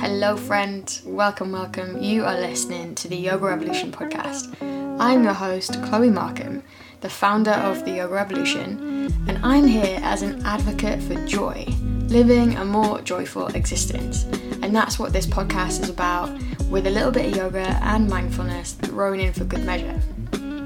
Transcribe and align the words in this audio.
Hello, 0.00 0.38
friend. 0.38 1.02
Welcome, 1.04 1.52
welcome. 1.52 2.02
You 2.02 2.24
are 2.24 2.40
listening 2.40 2.94
to 2.94 3.08
the 3.08 3.16
Yoga 3.16 3.44
Revolution 3.44 3.92
podcast. 3.92 4.56
I'm 4.98 5.22
your 5.22 5.34
host, 5.34 5.82
Chloe 5.82 6.08
Markham, 6.08 6.62
the 7.02 7.10
founder 7.10 7.50
of 7.50 7.84
the 7.84 7.90
Yoga 7.90 8.14
Revolution, 8.14 9.12
and 9.28 9.38
I'm 9.42 9.66
here 9.66 10.00
as 10.02 10.22
an 10.22 10.42
advocate 10.46 11.02
for 11.02 11.22
joy, 11.26 11.66
living 12.08 12.56
a 12.56 12.64
more 12.64 13.02
joyful 13.02 13.48
existence. 13.48 14.24
And 14.62 14.74
that's 14.74 14.98
what 14.98 15.12
this 15.12 15.26
podcast 15.26 15.82
is 15.82 15.90
about, 15.90 16.30
with 16.70 16.86
a 16.86 16.90
little 16.90 17.10
bit 17.10 17.26
of 17.26 17.36
yoga 17.36 17.78
and 17.82 18.08
mindfulness 18.08 18.72
thrown 18.72 19.20
in 19.20 19.34
for 19.34 19.44
good 19.44 19.66
measure. 19.66 20.00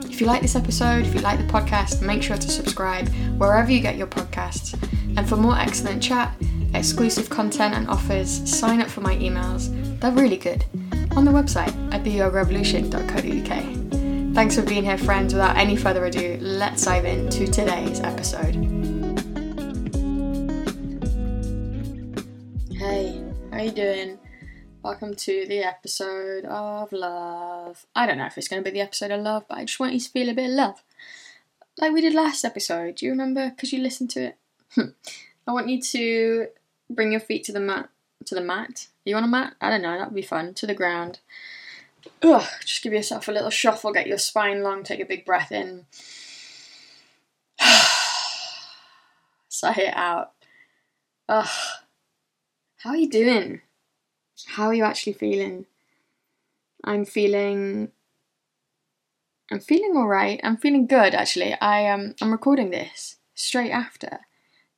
If 0.08 0.20
you 0.20 0.28
like 0.28 0.42
this 0.42 0.54
episode, 0.54 1.04
if 1.04 1.16
you 1.16 1.20
like 1.20 1.38
the 1.40 1.52
podcast, 1.52 2.00
make 2.00 2.22
sure 2.22 2.36
to 2.36 2.48
subscribe 2.48 3.08
wherever 3.38 3.72
you 3.72 3.80
get 3.80 3.96
your 3.96 4.06
podcasts. 4.06 4.76
And 5.18 5.28
for 5.28 5.36
more 5.36 5.58
excellent 5.58 6.00
chat, 6.00 6.32
exclusive 6.74 7.28
content, 7.28 7.74
and 7.74 7.88
offers, 7.88 8.48
sign 8.48 8.80
up 8.80 8.86
for 8.86 9.00
my 9.00 9.16
emails. 9.16 9.66
They're 9.98 10.12
really 10.12 10.36
good. 10.36 10.64
On 11.16 11.24
the 11.24 11.32
website 11.32 11.74
at 11.92 12.04
theyogarevolution.co.uk. 12.04 14.34
Thanks 14.36 14.54
for 14.54 14.62
being 14.62 14.84
here, 14.84 14.96
friends. 14.96 15.34
Without 15.34 15.56
any 15.56 15.74
further 15.74 16.04
ado, 16.04 16.38
let's 16.40 16.84
dive 16.84 17.04
into 17.04 17.48
today's 17.48 17.98
episode. 17.98 18.54
Hey, 22.70 23.20
how 23.50 23.60
you 23.60 23.72
doing? 23.72 24.20
Welcome 24.84 25.16
to 25.16 25.46
the 25.48 25.64
episode 25.64 26.44
of 26.44 26.92
love. 26.92 27.86
I 27.96 28.06
don't 28.06 28.18
know 28.18 28.26
if 28.26 28.38
it's 28.38 28.46
going 28.46 28.62
to 28.62 28.70
be 28.70 28.72
the 28.72 28.82
episode 28.82 29.10
of 29.10 29.20
love, 29.20 29.46
but 29.48 29.58
I 29.58 29.64
just 29.64 29.80
want 29.80 29.94
you 29.94 29.98
to 29.98 30.10
feel 30.10 30.28
a 30.28 30.34
bit 30.34 30.48
of 30.48 30.54
love. 30.54 30.84
Like 31.76 31.92
we 31.92 32.02
did 32.02 32.14
last 32.14 32.44
episode. 32.44 32.94
Do 32.94 33.06
you 33.06 33.10
remember? 33.10 33.50
Because 33.50 33.72
you 33.72 33.82
listened 33.82 34.10
to 34.10 34.26
it. 34.26 34.37
I 34.76 35.52
want 35.52 35.68
you 35.68 35.80
to 35.80 36.48
bring 36.90 37.12
your 37.12 37.20
feet 37.20 37.44
to 37.44 37.52
the 37.52 37.60
mat. 37.60 37.88
To 38.26 38.34
the 38.34 38.40
mat? 38.40 38.88
You 39.04 39.16
on 39.16 39.24
a 39.24 39.28
mat? 39.28 39.54
I 39.60 39.70
don't 39.70 39.82
know. 39.82 39.96
That 39.96 40.08
would 40.08 40.14
be 40.14 40.22
fun. 40.22 40.54
To 40.54 40.66
the 40.66 40.74
ground. 40.74 41.20
Ugh, 42.22 42.46
just 42.64 42.82
give 42.82 42.92
yourself 42.92 43.28
a 43.28 43.32
little 43.32 43.50
shuffle. 43.50 43.92
Get 43.92 44.06
your 44.06 44.18
spine 44.18 44.62
long. 44.62 44.82
Take 44.82 45.00
a 45.00 45.06
big 45.06 45.24
breath 45.24 45.52
in. 45.52 45.86
Sigh 49.48 49.72
it 49.72 49.96
out. 49.96 50.32
Ugh. 51.28 51.48
How 52.78 52.90
are 52.90 52.96
you 52.96 53.08
doing? 53.08 53.62
How 54.46 54.66
are 54.66 54.74
you 54.74 54.84
actually 54.84 55.14
feeling? 55.14 55.66
I'm 56.84 57.04
feeling 57.04 57.90
I'm 59.50 59.60
feeling 59.60 59.96
alright. 59.96 60.40
I'm 60.44 60.56
feeling 60.56 60.86
good 60.86 61.14
actually. 61.14 61.54
I 61.60 61.90
um 61.90 62.14
I'm 62.20 62.30
recording 62.30 62.70
this 62.70 63.16
straight 63.34 63.70
after 63.72 64.20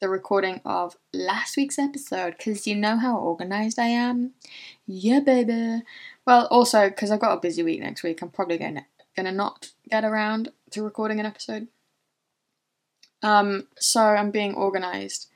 the 0.00 0.08
recording 0.08 0.60
of 0.64 0.96
last 1.12 1.56
week's 1.56 1.78
episode 1.78 2.34
because 2.36 2.66
you 2.66 2.74
know 2.74 2.96
how 2.96 3.16
organized 3.18 3.78
I 3.78 3.86
am. 3.86 4.32
Yeah, 4.86 5.20
baby. 5.20 5.82
Well, 6.26 6.46
also 6.46 6.88
because 6.88 7.10
I've 7.10 7.20
got 7.20 7.36
a 7.36 7.40
busy 7.40 7.62
week 7.62 7.80
next 7.80 8.02
week, 8.02 8.22
I'm 8.22 8.30
probably 8.30 8.58
gonna 8.58 8.86
gonna 9.14 9.32
not 9.32 9.72
get 9.88 10.04
around 10.04 10.50
to 10.70 10.82
recording 10.82 11.20
an 11.20 11.26
episode. 11.26 11.68
Um, 13.22 13.68
so 13.78 14.00
I'm 14.00 14.30
being 14.30 14.54
organized. 14.54 15.28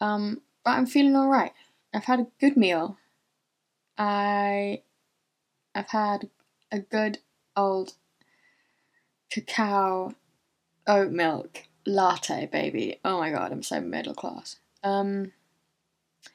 Um, 0.00 0.42
but 0.64 0.72
I'm 0.72 0.86
feeling 0.86 1.14
all 1.14 1.28
right. 1.28 1.52
I've 1.94 2.04
had 2.04 2.20
a 2.20 2.26
good 2.40 2.56
meal. 2.56 2.98
I 3.96 4.82
I've 5.74 5.90
had 5.90 6.28
a 6.72 6.80
good 6.80 7.18
old 7.56 7.94
cacao 9.30 10.14
oat 10.86 11.12
milk 11.12 11.62
latte, 11.86 12.46
baby. 12.46 12.98
Oh 13.04 13.18
my 13.18 13.30
god, 13.30 13.52
I'm 13.52 13.62
so 13.62 13.80
middle 13.80 14.14
class. 14.14 14.56
Um, 14.82 15.32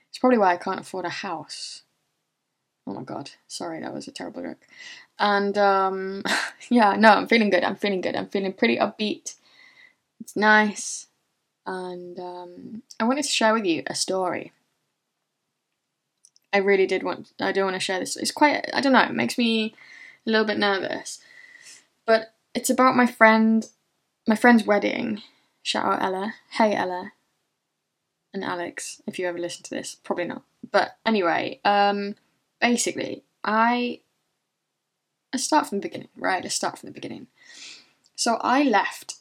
it's 0.09 0.19
probably 0.19 0.37
why 0.37 0.53
I 0.53 0.57
can't 0.57 0.79
afford 0.79 1.05
a 1.05 1.09
house. 1.09 1.83
Oh 2.85 2.93
my 2.93 3.03
god, 3.03 3.31
sorry, 3.47 3.81
that 3.81 3.93
was 3.93 4.07
a 4.07 4.11
terrible 4.11 4.41
joke. 4.41 4.65
And 5.19 5.57
um, 5.57 6.23
yeah, 6.69 6.95
no, 6.95 7.09
I'm 7.09 7.27
feeling 7.27 7.49
good. 7.49 7.63
I'm 7.63 7.75
feeling 7.75 8.01
good. 8.01 8.15
I'm 8.15 8.27
feeling 8.27 8.53
pretty 8.53 8.77
upbeat. 8.77 9.35
It's 10.19 10.35
nice, 10.35 11.07
and 11.65 12.19
um, 12.19 12.83
I 12.99 13.03
wanted 13.03 13.23
to 13.23 13.29
share 13.29 13.53
with 13.53 13.65
you 13.65 13.83
a 13.87 13.95
story. 13.95 14.53
I 16.53 16.57
really 16.57 16.87
did 16.87 17.03
want. 17.03 17.31
I 17.39 17.51
do 17.51 17.63
want 17.63 17.75
to 17.75 17.79
share 17.79 17.99
this. 17.99 18.15
It's 18.15 18.31
quite. 18.31 18.69
I 18.73 18.81
don't 18.81 18.93
know. 18.93 19.03
It 19.03 19.13
makes 19.13 19.37
me 19.37 19.75
a 20.25 20.29
little 20.29 20.45
bit 20.45 20.57
nervous, 20.57 21.19
but 22.05 22.33
it's 22.53 22.69
about 22.69 22.95
my 22.95 23.05
friend, 23.05 23.67
my 24.27 24.35
friend's 24.35 24.65
wedding 24.65 25.21
Shout 25.67 25.85
out 25.85 26.01
Ella. 26.01 26.33
Hey 26.51 26.73
Ella. 26.73 27.11
And 28.33 28.41
Alex, 28.41 29.01
if 29.05 29.19
you 29.19 29.27
ever 29.27 29.37
listen 29.37 29.63
to 29.63 29.69
this. 29.69 29.97
Probably 30.01 30.23
not. 30.23 30.43
But 30.71 30.95
anyway, 31.05 31.59
um, 31.65 32.15
basically, 32.61 33.23
I. 33.43 33.99
Let's 35.33 35.43
start 35.43 35.67
from 35.67 35.79
the 35.79 35.89
beginning, 35.89 36.07
right? 36.15 36.41
Let's 36.41 36.55
start 36.55 36.79
from 36.79 36.87
the 36.87 36.93
beginning. 36.93 37.27
So 38.15 38.35
I 38.39 38.63
left 38.63 39.15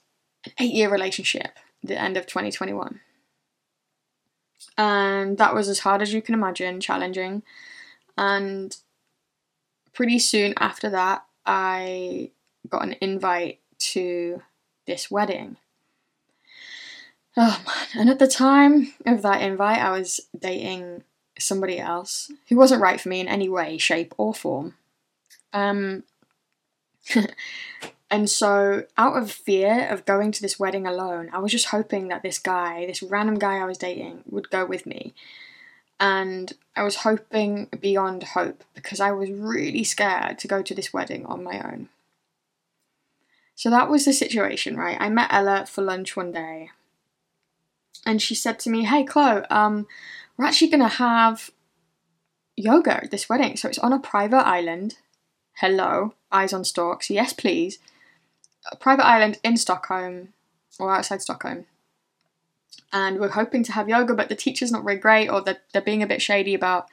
an 0.45 0.53
eight 0.61 0.73
year 0.73 0.89
relationship 0.89 1.59
at 1.83 1.89
the 1.89 2.01
end 2.01 2.17
of 2.17 2.27
2021. 2.27 3.01
And 4.79 5.39
that 5.39 5.53
was 5.53 5.69
as 5.69 5.81
hard 5.81 6.01
as 6.01 6.15
you 6.15 6.23
can 6.23 6.35
imagine, 6.35 6.81
challenging. 6.81 7.43
And 8.17 8.77
pretty 9.93 10.21
soon 10.21 10.55
after 10.59 10.91
that, 10.91 11.25
I 11.45 12.31
got 12.69 12.85
an 12.85 12.95
invite 13.01 13.59
to 13.79 14.43
this 14.87 15.11
wedding. 15.11 15.57
Oh 17.37 17.63
man. 17.67 18.01
And 18.01 18.11
at 18.11 18.19
the 18.19 18.27
time 18.27 18.95
of 19.05 19.23
that 19.23 19.43
invite, 19.43 19.79
I 19.79 19.91
was 19.91 20.21
dating 20.39 21.03
somebody 21.39 21.79
else 21.79 22.31
who 22.49 22.57
wasn't 22.57 22.81
right 22.81 23.01
for 23.01 23.11
me 23.11 23.21
in 23.21 23.29
any 23.29 23.49
way, 23.49 23.77
shape, 23.77 24.15
or 24.17 24.33
form. 24.33 24.75
Um, 25.53 26.05
and 28.11 28.31
so, 28.31 28.85
out 28.97 29.17
of 29.17 29.31
fear 29.31 29.87
of 29.91 30.07
going 30.07 30.33
to 30.33 30.43
this 30.43 30.59
wedding 30.59 30.87
alone, 30.87 31.29
I 31.33 31.39
was 31.39 31.53
just 31.53 31.67
hoping 31.67 32.09
that 32.09 32.23
this 32.23 32.39
guy, 32.39 32.87
this 32.87 33.03
random 33.03 33.39
guy 33.39 33.59
I 33.59 33.67
was 33.67 33.79
dating, 33.79 34.23
would 34.31 34.51
go 34.51 34.65
with 34.65 34.87
me. 34.87 35.15
And 36.01 36.53
I 36.75 36.83
was 36.83 36.97
hoping 36.97 37.67
beyond 37.81 38.23
hope 38.23 38.65
because 38.75 39.01
I 39.01 39.13
was 39.13 39.31
really 39.31 39.85
scared 39.85 40.39
to 40.39 40.49
go 40.49 40.63
to 40.63 40.75
this 40.75 40.93
wedding 40.93 41.25
on 41.27 41.43
my 41.43 41.59
own. 41.61 41.89
So 43.55 43.71
that 43.71 43.89
was 43.89 44.05
the 44.05 44.13
situation, 44.13 44.77
right? 44.77 44.99
I 45.01 45.09
met 45.09 45.33
Ella 45.33 45.65
for 45.65 45.81
lunch 45.81 46.15
one 46.15 46.33
day 46.33 46.71
and 48.07 48.23
she 48.23 48.35
said 48.35 48.59
to 48.61 48.71
me, 48.71 48.85
"Hey, 48.85 49.05
Chloe, 49.05 49.45
um, 49.51 49.87
we're 50.37 50.47
actually 50.47 50.71
gonna 50.71 50.89
have 50.89 51.51
yoga 52.57 53.05
at 53.05 53.11
this 53.11 53.29
wedding, 53.29 53.57
so 53.57 53.69
it's 53.69 53.79
on 53.79 53.93
a 53.93 53.99
private 53.99 54.47
island. 54.47 54.97
Hello, 55.57 56.15
eyes 56.33 56.53
on 56.53 56.65
stalks. 56.65 57.11
Yes, 57.11 57.33
please. 57.33 57.79
A 58.71 58.77
private 58.77 59.07
island 59.07 59.39
in 59.43 59.57
Stockholm 59.57 60.33
or 60.79 60.95
outside 60.95 61.21
Stockholm." 61.21 61.67
And 62.93 63.19
we're 63.19 63.29
hoping 63.31 63.63
to 63.65 63.73
have 63.73 63.89
yoga, 63.89 64.15
but 64.15 64.29
the 64.29 64.37
teacher's 64.37 64.73
not 64.73 64.85
very 64.85 64.97
great, 64.97 65.29
or 65.29 65.43
they're, 65.43 65.59
they're 65.73 65.83
being 65.83 66.03
a 66.03 66.07
bit 66.07 66.23
shady 66.23 66.55
about 66.55 66.87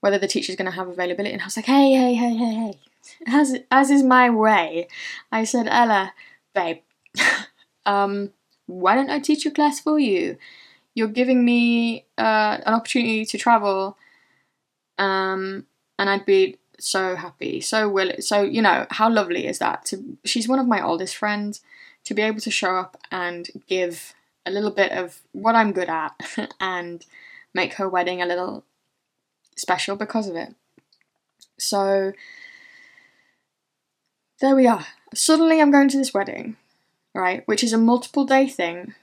whether 0.00 0.18
the 0.18 0.28
teacher's 0.28 0.56
going 0.56 0.70
to 0.70 0.76
have 0.76 0.88
availability. 0.88 1.32
And 1.32 1.42
I 1.42 1.46
was 1.46 1.56
like, 1.56 1.66
hey, 1.66 1.92
hey, 1.92 2.14
hey, 2.14 2.34
hey, 2.34 2.54
hey. 2.54 2.80
As, 3.26 3.56
as 3.70 3.90
is 3.90 4.02
my 4.02 4.30
way, 4.30 4.88
I 5.30 5.44
said, 5.44 5.66
Ella, 5.68 6.14
babe, 6.54 6.78
um, 7.86 8.32
why 8.70 8.94
don't 8.94 9.10
I 9.10 9.18
teach 9.18 9.44
your 9.44 9.52
class 9.52 9.80
for 9.80 9.98
you? 9.98 10.36
You're 10.94 11.08
giving 11.08 11.44
me 11.44 12.06
uh, 12.16 12.58
an 12.64 12.74
opportunity 12.74 13.24
to 13.24 13.38
travel, 13.38 13.96
um, 14.98 15.66
and 15.98 16.08
I'd 16.08 16.26
be 16.26 16.58
so 16.78 17.16
happy, 17.16 17.60
so 17.60 17.88
will, 17.88 18.12
so 18.20 18.42
you 18.42 18.62
know 18.62 18.86
how 18.90 19.10
lovely 19.10 19.46
is 19.46 19.58
that? 19.58 19.84
To 19.86 20.18
she's 20.24 20.48
one 20.48 20.58
of 20.58 20.66
my 20.66 20.84
oldest 20.84 21.16
friends. 21.16 21.60
To 22.04 22.14
be 22.14 22.22
able 22.22 22.40
to 22.40 22.50
show 22.50 22.76
up 22.76 22.96
and 23.12 23.46
give 23.68 24.14
a 24.46 24.50
little 24.50 24.70
bit 24.70 24.90
of 24.92 25.20
what 25.32 25.54
I'm 25.54 25.72
good 25.72 25.90
at 25.90 26.14
and 26.60 27.04
make 27.52 27.74
her 27.74 27.90
wedding 27.90 28.22
a 28.22 28.26
little 28.26 28.64
special 29.54 29.96
because 29.96 30.26
of 30.26 30.34
it. 30.34 30.54
So 31.58 32.14
there 34.40 34.56
we 34.56 34.66
are. 34.66 34.86
Suddenly 35.14 35.60
I'm 35.60 35.70
going 35.70 35.90
to 35.90 35.98
this 35.98 36.14
wedding 36.14 36.56
right, 37.14 37.46
which 37.46 37.64
is 37.64 37.72
a 37.72 37.78
multiple 37.78 38.24
day 38.24 38.46
thing 38.46 38.94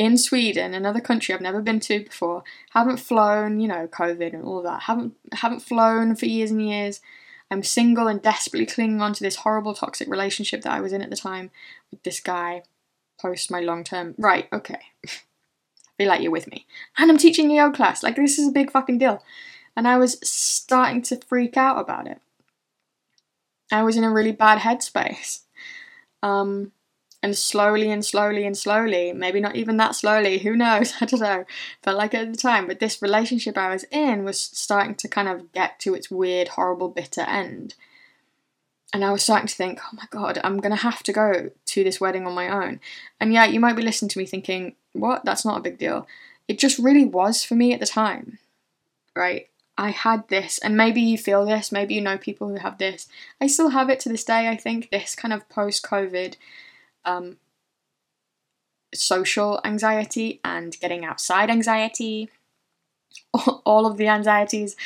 in 0.00 0.16
Sweden, 0.16 0.72
another 0.72 1.00
country 1.00 1.34
I've 1.34 1.42
never 1.42 1.60
been 1.60 1.78
to 1.80 2.04
before. 2.04 2.42
Haven't 2.70 2.96
flown, 2.96 3.60
you 3.60 3.68
know, 3.68 3.86
COVID 3.86 4.32
and 4.32 4.42
all 4.42 4.62
that. 4.62 4.84
Haven't 4.84 5.14
haven't 5.34 5.60
flown 5.60 6.16
for 6.16 6.24
years 6.24 6.50
and 6.50 6.66
years. 6.66 7.02
I'm 7.50 7.62
single 7.62 8.08
and 8.08 8.22
desperately 8.22 8.64
clinging 8.64 9.02
on 9.02 9.12
to 9.12 9.22
this 9.22 9.36
horrible 9.36 9.74
toxic 9.74 10.08
relationship 10.08 10.62
that 10.62 10.72
I 10.72 10.80
was 10.80 10.94
in 10.94 11.02
at 11.02 11.10
the 11.10 11.16
time 11.16 11.50
with 11.90 12.02
this 12.02 12.18
guy 12.18 12.62
post 13.20 13.50
my 13.50 13.60
long 13.60 13.84
term. 13.84 14.14
Right, 14.16 14.48
okay. 14.52 14.80
Be 15.98 16.06
like 16.06 16.22
you're 16.22 16.30
with 16.30 16.50
me. 16.50 16.66
And 16.96 17.10
I'm 17.10 17.18
teaching 17.18 17.50
yoga 17.50 17.76
class. 17.76 18.02
Like, 18.02 18.16
this 18.16 18.38
is 18.38 18.48
a 18.48 18.52
big 18.52 18.70
fucking 18.70 18.96
deal. 18.96 19.22
And 19.76 19.86
I 19.86 19.98
was 19.98 20.18
starting 20.22 21.02
to 21.02 21.20
freak 21.28 21.58
out 21.58 21.78
about 21.78 22.06
it. 22.06 22.22
I 23.70 23.82
was 23.82 23.98
in 23.98 24.04
a 24.04 24.10
really 24.10 24.32
bad 24.32 24.60
headspace. 24.60 25.40
Um, 26.22 26.72
And 27.22 27.36
slowly 27.36 27.90
and 27.90 28.04
slowly 28.04 28.46
and 28.46 28.56
slowly, 28.58 29.12
maybe 29.12 29.40
not 29.40 29.56
even 29.56 29.76
that 29.78 29.94
slowly, 29.96 30.38
who 30.38 30.56
knows? 30.56 30.94
I 31.02 31.06
don't 31.06 31.20
know. 31.20 31.44
Felt 31.82 31.98
like 31.98 32.14
at 32.14 32.32
the 32.32 32.38
time, 32.38 32.66
but 32.66 32.80
this 32.80 33.02
relationship 33.02 33.58
I 33.58 33.70
was 33.70 33.84
in 33.92 34.24
was 34.24 34.40
starting 34.40 34.94
to 34.96 35.08
kind 35.08 35.28
of 35.28 35.52
get 35.52 35.78
to 35.80 35.94
its 35.94 36.10
weird, 36.10 36.48
horrible, 36.48 36.88
bitter 36.90 37.22
end. 37.22 37.74
And 38.92 39.04
I 39.04 39.12
was 39.12 39.22
starting 39.22 39.46
to 39.46 39.54
think, 39.54 39.80
oh 39.84 39.96
my 39.96 40.06
god, 40.10 40.40
I'm 40.42 40.58
gonna 40.58 40.76
have 40.76 41.02
to 41.04 41.12
go 41.12 41.50
to 41.66 41.84
this 41.84 42.00
wedding 42.00 42.26
on 42.26 42.34
my 42.34 42.48
own. 42.48 42.80
And 43.20 43.32
yeah, 43.32 43.44
you 43.44 43.60
might 43.60 43.76
be 43.76 43.82
listening 43.82 44.08
to 44.10 44.18
me 44.18 44.26
thinking, 44.26 44.74
what? 44.92 45.24
That's 45.24 45.44
not 45.44 45.58
a 45.58 45.62
big 45.62 45.78
deal. 45.78 46.06
It 46.48 46.58
just 46.58 46.78
really 46.78 47.04
was 47.04 47.44
for 47.44 47.54
me 47.54 47.72
at 47.72 47.80
the 47.80 47.86
time, 47.86 48.38
right? 49.16 49.49
I 49.80 49.92
had 49.92 50.28
this, 50.28 50.58
and 50.58 50.76
maybe 50.76 51.00
you 51.00 51.16
feel 51.16 51.46
this, 51.46 51.72
maybe 51.72 51.94
you 51.94 52.02
know 52.02 52.18
people 52.18 52.50
who 52.50 52.56
have 52.56 52.76
this. 52.76 53.08
I 53.40 53.46
still 53.46 53.70
have 53.70 53.88
it 53.88 53.98
to 54.00 54.10
this 54.10 54.24
day, 54.24 54.46
I 54.46 54.54
think, 54.54 54.90
this 54.90 55.14
kind 55.14 55.32
of 55.32 55.48
post 55.48 55.82
COVID 55.82 56.36
um, 57.06 57.38
social 58.92 59.58
anxiety 59.64 60.38
and 60.44 60.78
getting 60.80 61.02
outside 61.06 61.48
anxiety, 61.48 62.28
all 63.64 63.86
of 63.86 63.96
the 63.96 64.06
anxieties. 64.06 64.76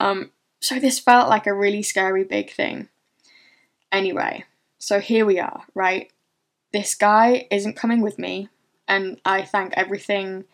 Um, 0.00 0.30
so 0.58 0.78
this 0.78 0.98
felt 0.98 1.28
like 1.28 1.46
a 1.46 1.52
really 1.52 1.82
scary 1.82 2.24
big 2.24 2.50
thing. 2.50 2.88
Anyway, 3.92 4.44
so 4.78 5.00
here 5.00 5.26
we 5.26 5.38
are, 5.38 5.64
right? 5.74 6.10
This 6.72 6.94
guy 6.94 7.46
isn't 7.50 7.76
coming 7.76 8.00
with 8.00 8.18
me, 8.18 8.48
and 8.88 9.20
I 9.22 9.42
thank 9.42 9.74
everything 9.74 10.44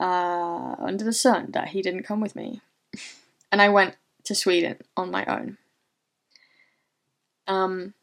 uh, 0.00 0.74
under 0.80 1.04
the 1.04 1.12
sun 1.12 1.52
that 1.52 1.68
he 1.68 1.82
didn't 1.82 2.02
come 2.02 2.20
with 2.20 2.34
me. 2.34 2.62
And 3.50 3.60
I 3.60 3.68
went 3.68 3.96
to 4.24 4.34
Sweden 4.34 4.76
on 4.96 5.10
my 5.10 5.24
own. 5.26 5.58
Um, 7.46 7.94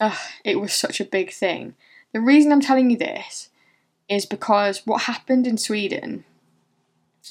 ugh, 0.00 0.18
it 0.44 0.60
was 0.60 0.74
such 0.74 1.00
a 1.00 1.04
big 1.04 1.32
thing. 1.32 1.74
The 2.12 2.20
reason 2.20 2.52
I'm 2.52 2.60
telling 2.60 2.90
you 2.90 2.96
this 2.96 3.50
is 4.08 4.26
because 4.26 4.86
what 4.86 5.02
happened 5.02 5.46
in 5.46 5.58
Sweden, 5.58 6.24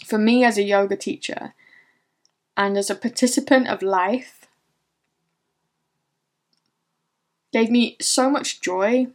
for 0.05 0.17
me 0.17 0.43
as 0.43 0.57
a 0.57 0.63
yoga 0.63 0.95
teacher 0.95 1.53
and 2.55 2.77
as 2.77 2.89
a 2.89 2.95
participant 2.95 3.67
of 3.67 3.81
life, 3.81 4.47
gave 7.51 7.69
me 7.69 7.95
so 8.01 8.29
much 8.29 8.61
joy 8.61 9.07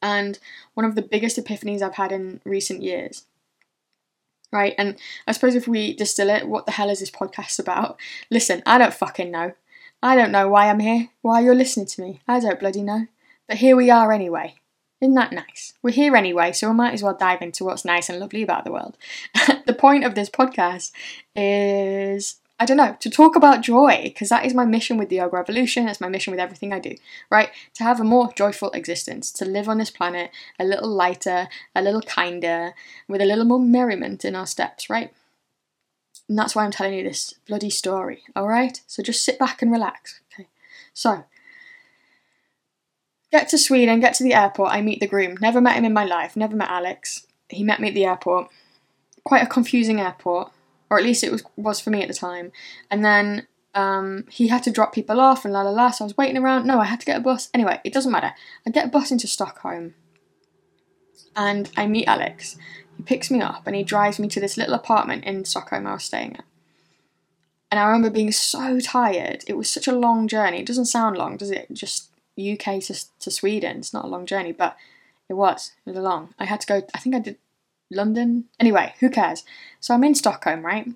and 0.00 0.38
one 0.74 0.86
of 0.86 0.94
the 0.94 1.02
biggest 1.02 1.36
epiphanies 1.36 1.82
I've 1.82 1.96
had 1.96 2.12
in 2.12 2.40
recent 2.44 2.82
years. 2.82 3.24
Right, 4.50 4.74
and 4.78 4.96
I 5.26 5.32
suppose 5.32 5.54
if 5.54 5.68
we 5.68 5.94
distill 5.94 6.30
it, 6.30 6.48
what 6.48 6.64
the 6.64 6.72
hell 6.72 6.88
is 6.88 7.00
this 7.00 7.10
podcast 7.10 7.58
about? 7.58 7.98
Listen, 8.30 8.62
I 8.64 8.78
don't 8.78 8.94
fucking 8.94 9.30
know. 9.30 9.52
I 10.02 10.14
don't 10.14 10.32
know 10.32 10.48
why 10.48 10.68
I'm 10.68 10.80
here, 10.80 11.08
why 11.22 11.40
you're 11.40 11.54
listening 11.54 11.86
to 11.86 12.02
me. 12.02 12.20
I 12.26 12.40
don't 12.40 12.60
bloody 12.60 12.82
know. 12.82 13.08
But 13.46 13.58
here 13.58 13.76
we 13.76 13.90
are 13.90 14.12
anyway. 14.12 14.54
Isn't 15.00 15.14
that 15.14 15.32
nice? 15.32 15.74
We're 15.82 15.90
here 15.90 16.16
anyway, 16.16 16.52
so 16.52 16.68
we 16.68 16.74
might 16.74 16.94
as 16.94 17.02
well 17.02 17.14
dive 17.14 17.42
into 17.42 17.64
what's 17.64 17.84
nice 17.84 18.08
and 18.08 18.18
lovely 18.18 18.42
about 18.42 18.64
the 18.64 18.72
world. 18.72 18.96
the 19.66 19.74
point 19.74 20.04
of 20.04 20.14
this 20.14 20.30
podcast 20.30 20.92
is 21.36 22.36
I 22.60 22.64
don't 22.64 22.76
know, 22.76 22.96
to 22.98 23.10
talk 23.10 23.36
about 23.36 23.62
joy, 23.62 24.00
because 24.02 24.30
that 24.30 24.44
is 24.44 24.52
my 24.52 24.64
mission 24.64 24.98
with 24.98 25.10
the 25.10 25.16
Yoga 25.16 25.36
Revolution, 25.36 25.86
it's 25.86 26.00
my 26.00 26.08
mission 26.08 26.32
with 26.32 26.40
everything 26.40 26.72
I 26.72 26.80
do, 26.80 26.96
right? 27.30 27.50
To 27.74 27.84
have 27.84 28.00
a 28.00 28.04
more 28.04 28.32
joyful 28.32 28.72
existence, 28.72 29.30
to 29.32 29.44
live 29.44 29.68
on 29.68 29.78
this 29.78 29.90
planet 29.90 30.32
a 30.58 30.64
little 30.64 30.88
lighter, 30.88 31.48
a 31.76 31.82
little 31.82 32.02
kinder, 32.02 32.74
with 33.06 33.20
a 33.20 33.24
little 33.24 33.44
more 33.44 33.60
merriment 33.60 34.24
in 34.24 34.34
our 34.34 34.46
steps, 34.46 34.90
right? 34.90 35.12
And 36.28 36.36
that's 36.36 36.56
why 36.56 36.64
I'm 36.64 36.72
telling 36.72 36.94
you 36.94 37.04
this 37.04 37.34
bloody 37.46 37.70
story, 37.70 38.24
alright? 38.36 38.82
So 38.88 39.04
just 39.04 39.24
sit 39.24 39.38
back 39.38 39.62
and 39.62 39.70
relax, 39.70 40.20
okay? 40.32 40.48
So, 40.92 41.24
get 43.30 43.48
to 43.50 43.58
Sweden, 43.58 44.00
get 44.00 44.14
to 44.14 44.24
the 44.24 44.34
airport, 44.34 44.72
I 44.72 44.82
meet 44.82 44.98
the 44.98 45.06
groom. 45.06 45.36
Never 45.40 45.60
met 45.60 45.76
him 45.76 45.84
in 45.84 45.92
my 45.92 46.04
life, 46.04 46.36
never 46.36 46.56
met 46.56 46.70
Alex. 46.70 47.24
He 47.48 47.62
met 47.62 47.80
me 47.80 47.88
at 47.88 47.94
the 47.94 48.04
airport. 48.04 48.50
Quite 49.22 49.44
a 49.44 49.46
confusing 49.46 50.00
airport 50.00 50.50
or 50.90 50.98
at 50.98 51.04
least 51.04 51.24
it 51.24 51.32
was 51.32 51.42
was 51.56 51.80
for 51.80 51.90
me 51.90 52.02
at 52.02 52.08
the 52.08 52.14
time. 52.14 52.52
And 52.90 53.04
then 53.04 53.46
um, 53.74 54.24
he 54.30 54.48
had 54.48 54.62
to 54.64 54.70
drop 54.70 54.92
people 54.92 55.20
off 55.20 55.44
and 55.44 55.52
la 55.52 55.62
la 55.62 55.70
la. 55.70 55.90
So 55.90 56.04
I 56.04 56.06
was 56.06 56.16
waiting 56.16 56.36
around. 56.36 56.66
No, 56.66 56.80
I 56.80 56.84
had 56.84 57.00
to 57.00 57.06
get 57.06 57.18
a 57.18 57.22
bus. 57.22 57.48
Anyway, 57.54 57.80
it 57.84 57.92
doesn't 57.92 58.12
matter. 58.12 58.32
I 58.66 58.70
get 58.70 58.86
a 58.86 58.90
bus 58.90 59.10
into 59.10 59.26
Stockholm, 59.26 59.94
and 61.36 61.70
I 61.76 61.86
meet 61.86 62.08
Alex. 62.08 62.56
He 62.96 63.02
picks 63.02 63.30
me 63.30 63.40
up 63.40 63.66
and 63.66 63.76
he 63.76 63.84
drives 63.84 64.18
me 64.18 64.26
to 64.28 64.40
this 64.40 64.56
little 64.56 64.74
apartment 64.74 65.24
in 65.24 65.44
Stockholm 65.44 65.86
I 65.86 65.94
was 65.94 66.04
staying 66.04 66.36
at. 66.36 66.44
And 67.70 67.78
I 67.78 67.84
remember 67.84 68.10
being 68.10 68.32
so 68.32 68.80
tired. 68.80 69.44
It 69.46 69.56
was 69.56 69.70
such 69.70 69.86
a 69.86 69.94
long 69.94 70.26
journey. 70.26 70.60
It 70.60 70.66
doesn't 70.66 70.86
sound 70.86 71.16
long, 71.16 71.36
does 71.36 71.50
it? 71.50 71.68
Just 71.72 72.10
UK 72.38 72.80
to 72.82 72.94
to 73.20 73.30
Sweden. 73.30 73.78
It's 73.78 73.92
not 73.92 74.04
a 74.04 74.08
long 74.08 74.26
journey, 74.26 74.52
but 74.52 74.76
it 75.28 75.34
was. 75.34 75.72
It 75.84 75.90
was 75.90 75.98
long. 75.98 76.34
I 76.38 76.46
had 76.46 76.60
to 76.62 76.66
go. 76.66 76.82
I 76.94 76.98
think 76.98 77.14
I 77.14 77.20
did 77.20 77.36
London. 77.90 78.44
Anyway, 78.58 78.94
who 79.00 79.10
cares? 79.10 79.44
So 79.80 79.94
I'm 79.94 80.04
in 80.04 80.14
Stockholm, 80.14 80.64
right? 80.64 80.88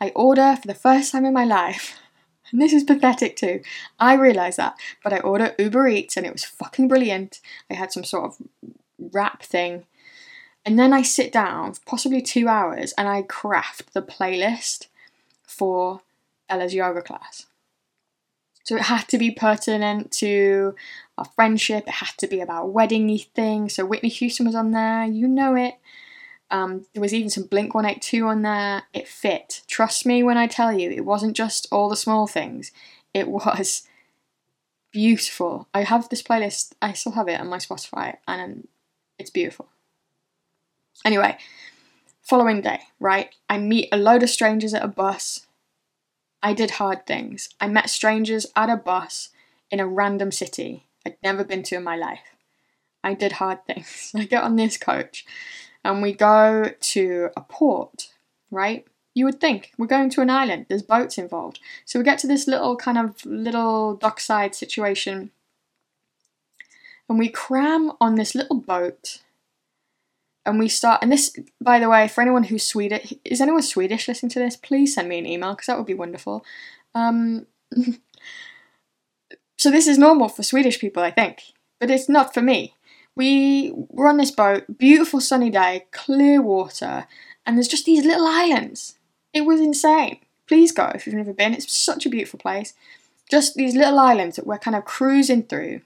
I 0.00 0.10
order 0.10 0.56
for 0.60 0.66
the 0.66 0.74
first 0.74 1.12
time 1.12 1.24
in 1.24 1.34
my 1.34 1.44
life. 1.44 1.98
And 2.52 2.60
this 2.60 2.74
is 2.74 2.84
pathetic 2.84 3.36
too. 3.36 3.62
I 3.98 4.14
realise 4.14 4.56
that. 4.56 4.76
But 5.02 5.14
I 5.14 5.18
order 5.20 5.54
Uber 5.58 5.88
Eats 5.88 6.16
and 6.16 6.26
it 6.26 6.32
was 6.32 6.44
fucking 6.44 6.88
brilliant. 6.88 7.40
I 7.70 7.74
had 7.74 7.90
some 7.90 8.04
sort 8.04 8.26
of 8.26 8.36
wrap 8.98 9.42
thing. 9.42 9.86
And 10.64 10.78
then 10.78 10.92
I 10.92 11.02
sit 11.02 11.32
down 11.32 11.72
for 11.72 11.80
possibly 11.86 12.20
two 12.20 12.46
hours 12.46 12.92
and 12.96 13.08
I 13.08 13.22
craft 13.22 13.92
the 13.92 14.02
playlist 14.02 14.88
for 15.42 16.02
Ella's 16.48 16.74
yoga 16.74 17.02
class. 17.02 17.46
So 18.64 18.76
it 18.76 18.82
had 18.82 19.08
to 19.08 19.18
be 19.18 19.30
pertinent 19.30 20.10
to 20.12 20.74
our 21.18 21.24
friendship, 21.24 21.84
it 21.86 21.94
had 21.94 22.16
to 22.18 22.26
be 22.26 22.40
about 22.40 22.74
weddingy 22.74 23.26
things. 23.28 23.74
So 23.74 23.84
Whitney 23.84 24.08
Houston 24.08 24.46
was 24.46 24.54
on 24.54 24.70
there, 24.70 25.04
you 25.04 25.28
know 25.28 25.54
it. 25.54 25.74
Um, 26.50 26.86
there 26.92 27.00
was 27.00 27.14
even 27.14 27.30
some 27.30 27.44
Blink 27.44 27.74
182 27.74 28.26
on 28.26 28.42
there. 28.42 28.82
It 28.92 29.08
fit. 29.08 29.62
Trust 29.66 30.06
me 30.06 30.22
when 30.22 30.36
I 30.36 30.46
tell 30.46 30.72
you, 30.72 30.90
it 30.90 31.04
wasn't 31.04 31.36
just 31.36 31.66
all 31.72 31.88
the 31.88 31.96
small 31.96 32.26
things, 32.26 32.70
it 33.12 33.28
was 33.28 33.88
beautiful. 34.92 35.68
I 35.74 35.82
have 35.82 36.08
this 36.08 36.22
playlist, 36.22 36.72
I 36.80 36.92
still 36.92 37.12
have 37.12 37.28
it 37.28 37.40
on 37.40 37.48
my 37.48 37.58
Spotify, 37.58 38.16
and 38.28 38.68
it's 39.18 39.30
beautiful. 39.30 39.68
Anyway, 41.04 41.36
following 42.22 42.60
day, 42.60 42.80
right? 43.00 43.34
I 43.48 43.58
meet 43.58 43.88
a 43.90 43.96
load 43.96 44.22
of 44.22 44.30
strangers 44.30 44.74
at 44.74 44.84
a 44.84 44.88
bus. 44.88 45.46
I 46.42 46.52
did 46.52 46.72
hard 46.72 47.06
things. 47.06 47.48
I 47.60 47.68
met 47.68 47.90
strangers 47.90 48.46
at 48.54 48.70
a 48.70 48.76
bus 48.76 49.30
in 49.70 49.80
a 49.80 49.86
random 49.86 50.30
city 50.30 50.84
I'd 51.06 51.16
never 51.22 51.44
been 51.44 51.62
to 51.64 51.76
in 51.76 51.84
my 51.84 51.96
life. 51.96 52.36
I 53.02 53.14
did 53.14 53.32
hard 53.32 53.64
things. 53.66 54.12
I 54.14 54.24
get 54.24 54.42
on 54.42 54.56
this 54.56 54.76
coach 54.76 55.26
and 55.84 56.02
we 56.02 56.12
go 56.12 56.72
to 56.80 57.30
a 57.36 57.40
port, 57.42 58.10
right? 58.50 58.86
You 59.14 59.26
would 59.26 59.40
think. 59.40 59.72
We're 59.78 59.86
going 59.86 60.10
to 60.10 60.22
an 60.22 60.30
island, 60.30 60.66
there's 60.68 60.82
boats 60.82 61.18
involved. 61.18 61.60
So 61.84 61.98
we 61.98 62.04
get 62.04 62.18
to 62.20 62.26
this 62.26 62.48
little 62.48 62.76
kind 62.76 62.98
of 62.98 63.24
little 63.24 63.94
dockside 63.94 64.54
situation 64.54 65.30
and 67.08 67.18
we 67.18 67.28
cram 67.28 67.92
on 68.00 68.14
this 68.14 68.34
little 68.34 68.56
boat 68.56 69.18
and 70.46 70.58
we 70.58 70.68
start 70.68 71.00
and 71.02 71.12
this 71.12 71.34
by 71.60 71.78
the 71.78 71.88
way 71.88 72.08
for 72.08 72.20
anyone 72.20 72.44
who's 72.44 72.62
swedish 72.62 73.14
is 73.24 73.40
anyone 73.40 73.62
swedish 73.62 74.08
listening 74.08 74.30
to 74.30 74.38
this? 74.38 74.56
Please 74.56 74.94
send 74.94 75.08
me 75.08 75.18
an 75.18 75.26
email 75.26 75.52
because 75.52 75.66
that 75.66 75.76
would 75.76 75.86
be 75.86 75.94
wonderful. 75.94 76.44
Um, 76.94 77.46
so 79.56 79.70
this 79.70 79.86
is 79.86 79.98
normal 79.98 80.28
for 80.28 80.42
swedish 80.42 80.78
people 80.78 81.02
i 81.02 81.10
think 81.10 81.54
but 81.80 81.90
it's 81.90 82.08
not 82.08 82.34
for 82.34 82.42
me 82.42 82.74
we 83.16 83.72
were 83.74 84.08
on 84.08 84.16
this 84.16 84.30
boat, 84.30 84.64
beautiful 84.78 85.20
sunny 85.20 85.50
day, 85.50 85.86
clear 85.92 86.42
water, 86.42 87.06
and 87.46 87.56
there's 87.56 87.68
just 87.68 87.84
these 87.84 88.04
little 88.04 88.26
islands. 88.26 88.98
It 89.32 89.42
was 89.42 89.60
insane. 89.60 90.18
Please 90.46 90.72
go 90.72 90.90
if 90.94 91.06
you've 91.06 91.14
never 91.14 91.32
been. 91.32 91.54
It's 91.54 91.72
such 91.72 92.06
a 92.06 92.10
beautiful 92.10 92.38
place. 92.38 92.74
Just 93.30 93.54
these 93.54 93.74
little 93.74 93.98
islands 93.98 94.36
that 94.36 94.46
we're 94.46 94.58
kind 94.58 94.76
of 94.76 94.84
cruising 94.84 95.44
through. 95.44 95.80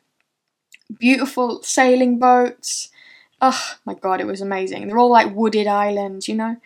Beautiful 0.99 1.62
sailing 1.62 2.18
boats. 2.18 2.88
Oh 3.40 3.76
my 3.85 3.94
god, 3.94 4.20
it 4.20 4.26
was 4.26 4.40
amazing. 4.40 4.87
They're 4.87 4.99
all 4.99 5.11
like 5.11 5.35
wooded 5.35 5.66
islands, 5.66 6.28
you 6.28 6.35
know? 6.35 6.56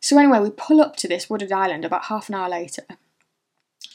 So, 0.00 0.18
anyway, 0.18 0.40
we 0.40 0.50
pull 0.50 0.82
up 0.82 0.96
to 0.96 1.08
this 1.08 1.30
wooded 1.30 1.50
island 1.50 1.84
about 1.84 2.04
half 2.04 2.28
an 2.28 2.34
hour 2.34 2.48
later. 2.50 2.84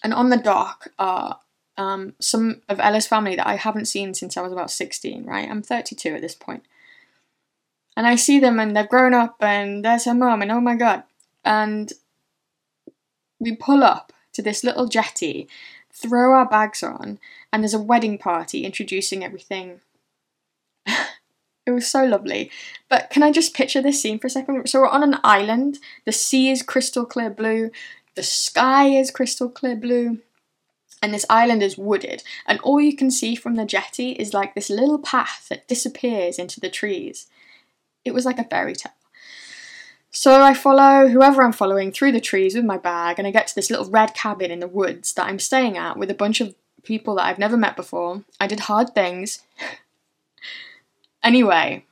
And 0.03 0.13
on 0.13 0.29
the 0.29 0.37
dock 0.37 0.87
are 0.97 1.39
um, 1.79 2.13
some 2.19 2.61
of 2.67 2.81
Ella's 2.81 3.07
family 3.07 3.37
that 3.37 3.47
I 3.47 3.55
haven't 3.55 3.85
seen 3.85 4.13
since 4.13 4.35
I 4.35 4.41
was 4.41 4.51
about 4.51 4.69
16, 4.69 5.23
right? 5.25 5.49
I'm 5.49 5.61
32 5.61 6.13
at 6.13 6.21
this 6.21 6.35
point. 6.35 6.65
And 7.95 8.05
I 8.05 8.15
see 8.15 8.37
them 8.37 8.59
and 8.59 8.75
they've 8.75 8.87
grown 8.87 9.13
up 9.13 9.37
and 9.39 9.83
there's 9.83 10.03
her 10.03 10.13
mum 10.13 10.41
and 10.41 10.51
oh 10.51 10.59
my 10.59 10.75
god. 10.75 11.03
And 11.45 11.93
we 13.39 13.55
pull 13.55 13.81
up 13.81 14.11
to 14.33 14.41
this 14.41 14.61
little 14.61 14.87
jetty, 14.87 15.47
throw 15.93 16.33
our 16.33 16.45
bags 16.45 16.83
on, 16.83 17.17
and 17.51 17.63
there's 17.63 17.73
a 17.73 17.79
wedding 17.79 18.17
party 18.17 18.65
introducing 18.65 19.23
everything. 19.23 19.79
it 20.85 21.71
was 21.71 21.87
so 21.87 22.03
lovely. 22.03 22.51
But 22.89 23.09
can 23.09 23.23
I 23.23 23.31
just 23.31 23.53
picture 23.53 23.81
this 23.81 24.01
scene 24.01 24.19
for 24.19 24.27
a 24.27 24.29
second? 24.29 24.67
So 24.67 24.81
we're 24.81 24.89
on 24.89 25.03
an 25.03 25.19
island, 25.23 25.79
the 26.03 26.11
sea 26.11 26.51
is 26.51 26.61
crystal 26.61 27.05
clear 27.05 27.29
blue, 27.29 27.71
the 28.15 28.23
sky 28.23 28.89
is 28.89 29.11
crystal 29.11 29.47
clear 29.47 29.77
blue 29.77 30.19
And 31.01 31.13
this 31.13 31.25
island 31.29 31.63
is 31.63 31.77
wooded, 31.77 32.23
and 32.45 32.59
all 32.59 32.81
you 32.81 32.95
can 32.95 33.09
see 33.09 33.35
from 33.35 33.55
the 33.55 33.65
jetty 33.65 34.11
is 34.11 34.33
like 34.33 34.53
this 34.53 34.69
little 34.69 34.99
path 34.99 35.47
that 35.49 35.67
disappears 35.67 36.37
into 36.37 36.59
the 36.59 36.69
trees. 36.69 37.27
It 38.03 38.13
was 38.13 38.25
like 38.25 38.37
a 38.37 38.43
fairy 38.43 38.73
tale. 38.73 38.91
So 40.11 40.41
I 40.41 40.53
follow 40.53 41.07
whoever 41.07 41.43
I'm 41.43 41.53
following 41.53 41.91
through 41.91 42.11
the 42.13 42.19
trees 42.19 42.55
with 42.55 42.65
my 42.65 42.77
bag, 42.77 43.17
and 43.17 43.27
I 43.27 43.31
get 43.31 43.47
to 43.47 43.55
this 43.55 43.69
little 43.69 43.89
red 43.89 44.13
cabin 44.13 44.51
in 44.51 44.59
the 44.59 44.67
woods 44.67 45.13
that 45.13 45.27
I'm 45.27 45.39
staying 45.39 45.77
at 45.77 45.97
with 45.97 46.09
a 46.09 46.15
bunch 46.15 46.41
of 46.41 46.55
people 46.83 47.15
that 47.15 47.25
I've 47.25 47.39
never 47.39 47.57
met 47.57 47.75
before. 47.75 48.23
I 48.39 48.47
did 48.47 48.61
hard 48.61 48.93
things. 48.95 49.43
anyway, 51.23 51.85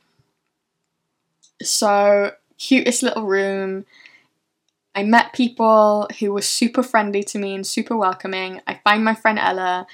so 1.62 2.32
cutest 2.58 3.02
little 3.02 3.24
room. 3.24 3.86
I 4.98 5.04
met 5.04 5.32
people 5.32 6.08
who 6.18 6.32
were 6.32 6.42
super 6.42 6.82
friendly 6.82 7.22
to 7.22 7.38
me 7.38 7.54
and 7.54 7.64
super 7.64 7.96
welcoming. 7.96 8.60
I 8.66 8.80
find 8.82 9.04
my 9.04 9.14
friend 9.14 9.38
Ella. 9.38 9.86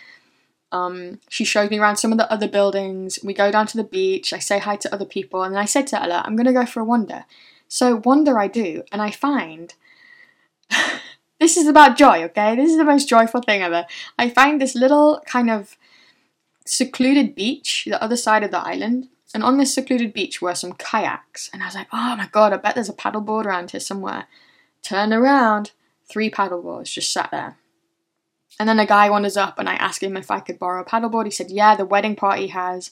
Um, 0.72 1.20
she 1.28 1.44
showed 1.44 1.70
me 1.70 1.78
around 1.78 1.98
some 1.98 2.10
of 2.10 2.16
the 2.16 2.32
other 2.32 2.48
buildings. 2.48 3.18
We 3.22 3.34
go 3.34 3.50
down 3.50 3.66
to 3.66 3.76
the 3.76 3.84
beach. 3.84 4.32
I 4.32 4.38
say 4.38 4.58
hi 4.58 4.76
to 4.76 4.94
other 4.94 5.04
people, 5.04 5.42
and 5.42 5.54
then 5.54 5.60
I 5.60 5.66
said 5.66 5.86
to 5.88 6.02
Ella, 6.02 6.22
"I'm 6.24 6.36
gonna 6.36 6.54
go 6.54 6.64
for 6.64 6.80
a 6.80 6.84
wander." 6.84 7.26
So 7.68 7.96
wander 7.96 8.38
I 8.38 8.48
do, 8.48 8.82
and 8.90 9.02
I 9.02 9.10
find 9.10 9.74
this 11.38 11.58
is 11.58 11.66
about 11.66 11.98
joy. 11.98 12.22
Okay, 12.24 12.56
this 12.56 12.70
is 12.70 12.78
the 12.78 12.92
most 12.92 13.06
joyful 13.06 13.42
thing 13.42 13.60
ever. 13.60 13.84
I 14.18 14.30
find 14.30 14.58
this 14.58 14.74
little 14.74 15.20
kind 15.26 15.50
of 15.50 15.76
secluded 16.64 17.34
beach, 17.34 17.84
the 17.86 18.02
other 18.02 18.16
side 18.16 18.42
of 18.42 18.52
the 18.52 18.66
island, 18.72 19.08
and 19.34 19.44
on 19.44 19.58
this 19.58 19.74
secluded 19.74 20.14
beach 20.14 20.40
were 20.40 20.54
some 20.54 20.72
kayaks. 20.72 21.50
And 21.52 21.62
I 21.62 21.66
was 21.66 21.74
like, 21.74 21.88
"Oh 21.92 22.16
my 22.16 22.28
god, 22.32 22.54
I 22.54 22.56
bet 22.56 22.74
there's 22.74 22.88
a 22.88 22.94
paddleboard 22.94 23.44
around 23.44 23.72
here 23.72 23.80
somewhere." 23.80 24.28
Turn 24.84 25.12
around, 25.12 25.72
three 26.08 26.30
paddleboards 26.30 26.92
just 26.92 27.12
sat 27.12 27.30
there. 27.30 27.56
And 28.60 28.68
then 28.68 28.78
a 28.78 28.86
guy 28.86 29.10
wanders 29.10 29.36
up 29.36 29.58
and 29.58 29.68
I 29.68 29.74
ask 29.74 30.02
him 30.02 30.16
if 30.16 30.30
I 30.30 30.38
could 30.38 30.58
borrow 30.58 30.82
a 30.82 30.84
paddleboard. 30.84 31.24
He 31.24 31.30
said, 31.30 31.50
Yeah, 31.50 31.74
the 31.74 31.86
wedding 31.86 32.14
party 32.14 32.48
has 32.48 32.90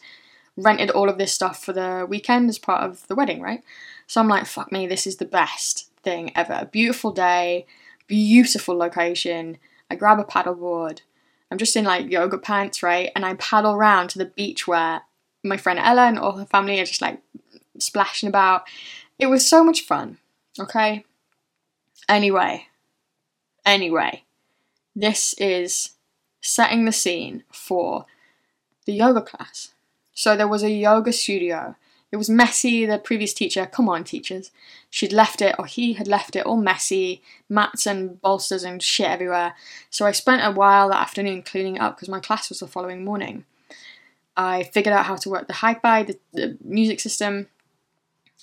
rented 0.56 0.90
all 0.90 1.08
of 1.08 1.18
this 1.18 1.32
stuff 1.32 1.62
for 1.62 1.72
the 1.72 2.06
weekend 2.08 2.49
as 2.49 2.58
part 2.58 2.82
of 2.82 3.06
the 3.06 3.14
wedding, 3.14 3.40
right? 3.40 3.62
So 4.06 4.20
I'm 4.20 4.28
like, 4.28 4.46
fuck 4.46 4.72
me, 4.72 4.87
this 4.87 5.06
is 5.06 5.16
the 5.16 5.25
best 5.25 5.90
thing 6.02 6.32
ever. 6.34 6.58
A 6.61 6.66
beautiful 6.66 7.12
day, 7.12 7.66
beautiful 8.06 8.76
location. 8.76 9.58
I 9.90 9.94
grab 9.94 10.18
a 10.18 10.25
paddleboard. 10.25 11.00
I'm 11.50 11.58
just 11.58 11.76
in 11.76 11.84
like 11.84 12.11
yoga 12.11 12.38
pants, 12.38 12.82
right? 12.82 13.11
And 13.14 13.25
I 13.25 13.34
paddle 13.34 13.72
around 13.72 14.08
to 14.08 14.18
the 14.18 14.26
beach 14.26 14.66
where 14.66 15.02
my 15.44 15.56
friend 15.56 15.78
Ella 15.78 16.06
and 16.06 16.18
all 16.18 16.32
her 16.32 16.46
family 16.46 16.80
are 16.80 16.87
just 16.87 17.02
like 17.02 17.20
splashing 17.78 18.28
about. 18.28 18.64
It 19.18 19.26
was 19.26 19.46
so 19.46 19.62
much 19.62 19.82
fun, 19.82 20.18
okay? 20.58 21.04
Anyway, 22.09 22.66
anyway, 23.64 24.25
this 24.94 25.35
is 25.35 25.90
setting 26.40 26.85
the 26.85 26.92
scene 26.92 27.44
for 27.52 28.06
the 28.87 28.92
yoga 28.92 29.23
class. 29.23 29.73
So 30.12 30.37
there 30.37 30.49
was 30.49 30.62
a 30.62 30.71
yoga 30.71 31.12
studio. 31.12 31.76
It 32.11 32.16
was 32.16 32.28
messy, 32.28 32.85
the 32.85 32.99
previous 32.99 33.32
teacher, 33.32 33.64
come 33.64 33.88
on, 33.88 34.04
teachers. 34.04 34.50
She'd 34.90 35.14
left 35.14 35.40
it, 35.40 35.54
or 35.59 35.64
he 35.64 35.94
had 35.94 36.06
left 36.06 36.37
it 36.37 36.44
all 36.44 36.59
messy, 36.59 37.23
mats 37.49 37.87
and 37.87 38.21
bolsters 38.21 38.64
and 38.64 38.82
shit 38.82 39.09
everywhere. 39.09 39.54
So 39.88 40.04
I 40.04 40.12
spent 40.12 40.44
a 40.44 40.50
while 40.50 40.90
that 40.90 41.00
afternoon 41.00 41.42
cleaning 41.42 41.80
up 41.80 41.97
because 41.97 42.11
my 42.11 42.21
class 42.21 42.50
was 42.50 42.61
the 42.61 42.66
following 42.66 43.02
morning. 43.02 43.47
I 44.37 44.64
figured 44.64 44.94
out 44.94 45.06
how 45.06 45.16
to 45.16 45.30
work 45.30 45.47
the 45.47 45.54
hi 45.54 45.75
fi, 45.75 46.02
the, 46.02 46.18
the 46.35 46.59
music 46.62 47.00
system, 47.00 47.49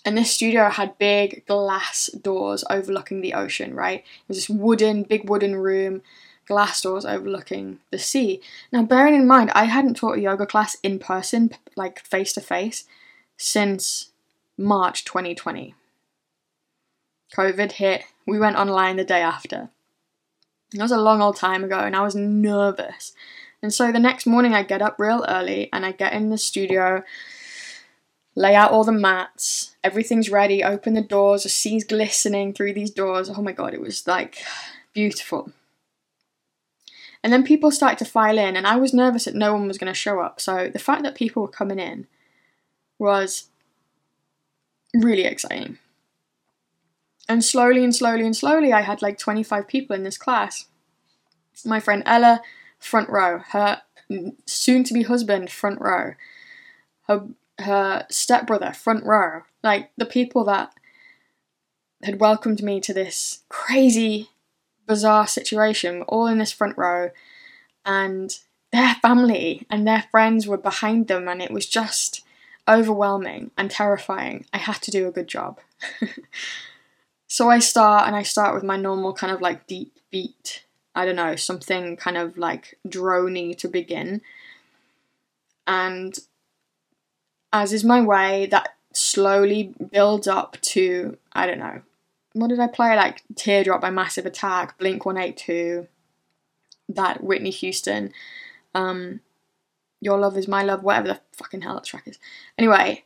and 0.05 0.17
this 0.17 0.31
studio 0.31 0.69
had 0.69 0.97
big 0.97 1.45
glass 1.45 2.09
doors 2.21 2.63
overlooking 2.69 3.21
the 3.21 3.33
ocean, 3.33 3.73
right? 3.73 3.99
It 3.99 4.27
was 4.27 4.37
this 4.37 4.49
wooden, 4.49 5.03
big 5.03 5.29
wooden 5.29 5.55
room, 5.55 6.01
glass 6.45 6.81
doors 6.81 7.05
overlooking 7.05 7.79
the 7.91 7.99
sea. 7.99 8.41
Now, 8.71 8.83
bearing 8.83 9.15
in 9.15 9.27
mind, 9.27 9.51
I 9.53 9.65
hadn't 9.65 9.95
taught 9.95 10.17
a 10.17 10.21
yoga 10.21 10.45
class 10.45 10.77
in 10.83 10.99
person, 10.99 11.51
like 11.75 11.99
face 11.99 12.33
to 12.33 12.41
face, 12.41 12.85
since 13.37 14.11
March 14.57 15.05
2020. 15.05 15.75
COVID 17.35 17.73
hit, 17.73 18.03
we 18.25 18.39
went 18.39 18.57
online 18.57 18.95
the 18.95 19.03
day 19.03 19.21
after. 19.21 19.69
That 20.73 20.83
was 20.83 20.91
a 20.91 20.97
long 20.97 21.21
old 21.21 21.35
time 21.35 21.63
ago, 21.63 21.79
and 21.79 21.95
I 21.95 22.01
was 22.01 22.15
nervous. 22.15 23.13
And 23.61 23.73
so 23.73 23.91
the 23.91 23.99
next 23.99 24.25
morning, 24.25 24.53
I 24.53 24.63
get 24.63 24.81
up 24.81 24.95
real 24.97 25.25
early 25.27 25.69
and 25.73 25.85
I 25.85 25.91
get 25.91 26.13
in 26.13 26.29
the 26.29 26.37
studio 26.37 27.03
lay 28.35 28.55
out 28.55 28.71
all 28.71 28.83
the 28.83 28.91
mats, 28.91 29.75
everything's 29.83 30.29
ready, 30.29 30.63
open 30.63 30.93
the 30.93 31.01
doors, 31.01 31.43
the 31.43 31.49
sea's 31.49 31.83
glistening 31.83 32.53
through 32.53 32.73
these 32.73 32.91
doors. 32.91 33.29
Oh 33.29 33.41
my 33.41 33.51
god, 33.51 33.73
it 33.73 33.81
was 33.81 34.07
like 34.07 34.37
beautiful. 34.93 35.51
And 37.21 37.33
then 37.33 37.43
people 37.43 37.71
started 37.71 37.99
to 37.99 38.05
file 38.05 38.37
in, 38.37 38.55
and 38.55 38.65
I 38.65 38.77
was 38.77 38.93
nervous 38.93 39.25
that 39.25 39.35
no 39.35 39.53
one 39.53 39.67
was 39.67 39.77
going 39.77 39.91
to 39.91 39.97
show 39.97 40.21
up. 40.21 40.39
So 40.39 40.69
the 40.71 40.79
fact 40.79 41.03
that 41.03 41.15
people 41.15 41.41
were 41.41 41.49
coming 41.49 41.79
in 41.79 42.07
was 42.97 43.49
really 44.93 45.25
exciting. 45.25 45.79
And 47.27 47.43
slowly 47.43 47.83
and 47.83 47.93
slowly 47.93 48.25
and 48.25 48.35
slowly, 48.35 48.71
I 48.71 48.81
had 48.81 49.01
like 49.01 49.17
25 49.17 49.67
people 49.67 49.95
in 49.95 50.03
this 50.03 50.17
class. 50.17 50.65
My 51.65 51.79
friend 51.79 52.03
Ella, 52.05 52.41
front 52.79 53.09
row. 53.09 53.39
Her 53.49 53.81
soon 54.45 54.83
to 54.85 54.93
be 54.93 55.03
husband, 55.03 55.51
front 55.51 55.79
row. 55.81 56.13
Her 57.07 57.27
her 57.61 58.05
stepbrother, 58.09 58.73
front 58.73 59.03
row. 59.05 59.43
Like 59.63 59.91
the 59.97 60.05
people 60.05 60.43
that 60.45 60.73
had 62.03 62.19
welcomed 62.19 62.63
me 62.63 62.79
to 62.81 62.93
this 62.93 63.43
crazy, 63.49 64.29
bizarre 64.87 65.27
situation, 65.27 66.03
all 66.03 66.27
in 66.27 66.37
this 66.37 66.51
front 66.51 66.77
row, 66.77 67.11
and 67.85 68.37
their 68.71 68.95
family 68.95 69.65
and 69.69 69.87
their 69.87 70.05
friends 70.11 70.47
were 70.47 70.57
behind 70.57 71.07
them, 71.07 71.27
and 71.27 71.41
it 71.41 71.51
was 71.51 71.65
just 71.65 72.23
overwhelming 72.67 73.51
and 73.57 73.71
terrifying. 73.71 74.45
I 74.53 74.59
had 74.59 74.81
to 74.83 74.91
do 74.91 75.07
a 75.07 75.11
good 75.11 75.27
job. 75.27 75.59
so 77.27 77.49
I 77.49 77.59
start, 77.59 78.07
and 78.07 78.15
I 78.15 78.23
start 78.23 78.53
with 78.53 78.63
my 78.63 78.77
normal 78.77 79.13
kind 79.13 79.33
of 79.33 79.41
like 79.41 79.67
deep 79.67 79.93
beat. 80.11 80.63
I 80.95 81.05
don't 81.05 81.15
know, 81.15 81.35
something 81.35 81.97
kind 81.97 82.17
of 82.17 82.37
like 82.37 82.77
drony 82.87 83.57
to 83.59 83.67
begin. 83.67 84.21
And 85.67 86.17
as 87.51 87.73
is 87.73 87.83
my 87.83 88.01
way, 88.01 88.47
that 88.47 88.75
slowly 88.93 89.73
builds 89.91 90.27
up 90.27 90.57
to, 90.61 91.17
I 91.33 91.45
don't 91.45 91.59
know, 91.59 91.81
what 92.33 92.49
did 92.49 92.59
I 92.59 92.67
play? 92.67 92.95
Like 92.95 93.23
Teardrop 93.35 93.81
by 93.81 93.89
Massive 93.89 94.25
Attack, 94.25 94.77
Blink 94.77 95.05
182, 95.05 95.87
that 96.89 97.23
Whitney 97.23 97.49
Houston, 97.49 98.11
um, 98.75 99.21
Your 99.99 100.19
Love 100.19 100.37
Is 100.37 100.47
My 100.47 100.63
Love, 100.63 100.83
whatever 100.83 101.07
the 101.07 101.21
fucking 101.33 101.61
hell 101.61 101.75
that 101.75 101.85
track 101.85 102.07
is. 102.07 102.19
Anyway, 102.57 103.03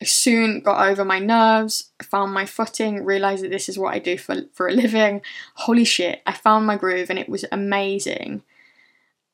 I 0.00 0.04
soon 0.04 0.60
got 0.60 0.88
over 0.88 1.04
my 1.04 1.18
nerves, 1.18 1.92
found 2.02 2.32
my 2.32 2.46
footing, 2.46 3.04
realised 3.04 3.44
that 3.44 3.50
this 3.50 3.68
is 3.68 3.78
what 3.78 3.94
I 3.94 3.98
do 3.98 4.18
for, 4.18 4.36
for 4.52 4.66
a 4.66 4.72
living. 4.72 5.22
Holy 5.54 5.84
shit, 5.84 6.22
I 6.26 6.32
found 6.32 6.66
my 6.66 6.76
groove 6.76 7.10
and 7.10 7.18
it 7.18 7.28
was 7.28 7.44
amazing. 7.52 8.42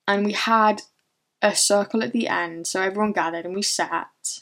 And 0.06 0.26
we 0.26 0.32
had 0.32 0.82
a 1.42 1.54
circle 1.54 2.02
at 2.02 2.12
the 2.12 2.28
end, 2.28 2.66
so 2.66 2.80
everyone 2.80 3.12
gathered 3.12 3.44
and 3.44 3.54
we 3.54 3.62
sat. 3.62 4.40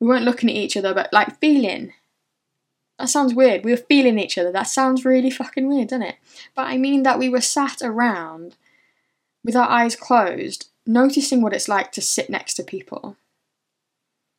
We 0.00 0.06
weren't 0.06 0.24
looking 0.24 0.50
at 0.50 0.56
each 0.56 0.76
other, 0.76 0.94
but 0.94 1.12
like 1.12 1.38
feeling. 1.38 1.92
That 2.98 3.08
sounds 3.08 3.34
weird. 3.34 3.64
We 3.64 3.72
were 3.72 3.76
feeling 3.76 4.18
each 4.18 4.38
other. 4.38 4.52
That 4.52 4.64
sounds 4.64 5.04
really 5.04 5.30
fucking 5.30 5.68
weird, 5.68 5.88
doesn't 5.88 6.06
it? 6.06 6.16
But 6.54 6.66
I 6.66 6.76
mean 6.76 7.02
that 7.02 7.18
we 7.18 7.28
were 7.28 7.40
sat 7.40 7.82
around 7.82 8.56
with 9.44 9.56
our 9.56 9.68
eyes 9.68 9.96
closed, 9.96 10.68
noticing 10.86 11.42
what 11.42 11.52
it's 11.52 11.68
like 11.68 11.92
to 11.92 12.00
sit 12.00 12.30
next 12.30 12.54
to 12.54 12.62
people. 12.62 13.16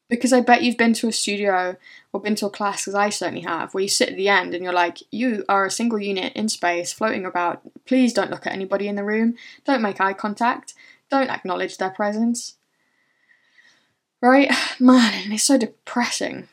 Because 0.10 0.34
I 0.34 0.42
bet 0.42 0.64
you've 0.64 0.78
been 0.78 0.94
to 0.94 1.08
a 1.08 1.14
studio 1.14 1.76
or 2.12 2.22
been 2.22 2.36
to 2.36 2.46
a 2.46 2.52
class, 2.52 2.88
as 2.88 2.94
I 2.94 3.10
certainly 3.10 3.42
have, 3.42 3.74
where 3.74 3.84
you 3.84 3.90
sit 3.90 4.10
at 4.10 4.16
the 4.16 4.30
end 4.30 4.54
and 4.54 4.64
you're 4.64 4.74
like, 4.74 5.00
you 5.12 5.44
are 5.50 5.66
a 5.66 5.72
single 5.72 6.00
unit 6.00 6.34
in 6.34 6.50
space 6.50 6.94
floating 6.94 7.26
about. 7.26 7.62
Please 7.86 8.14
don't 8.14 8.30
look 8.30 8.46
at 8.46 8.54
anybody 8.54 8.88
in 8.88 8.96
the 8.96 9.04
room. 9.04 9.36
Don't 9.66 9.82
make 9.82 10.00
eye 10.00 10.14
contact. 10.14 10.74
Don't 11.10 11.30
acknowledge 11.30 11.78
their 11.78 11.90
presence. 11.90 12.56
Right? 14.22 14.52
Man, 14.80 15.32
it's 15.32 15.44
so 15.44 15.58
depressing. 15.58 16.48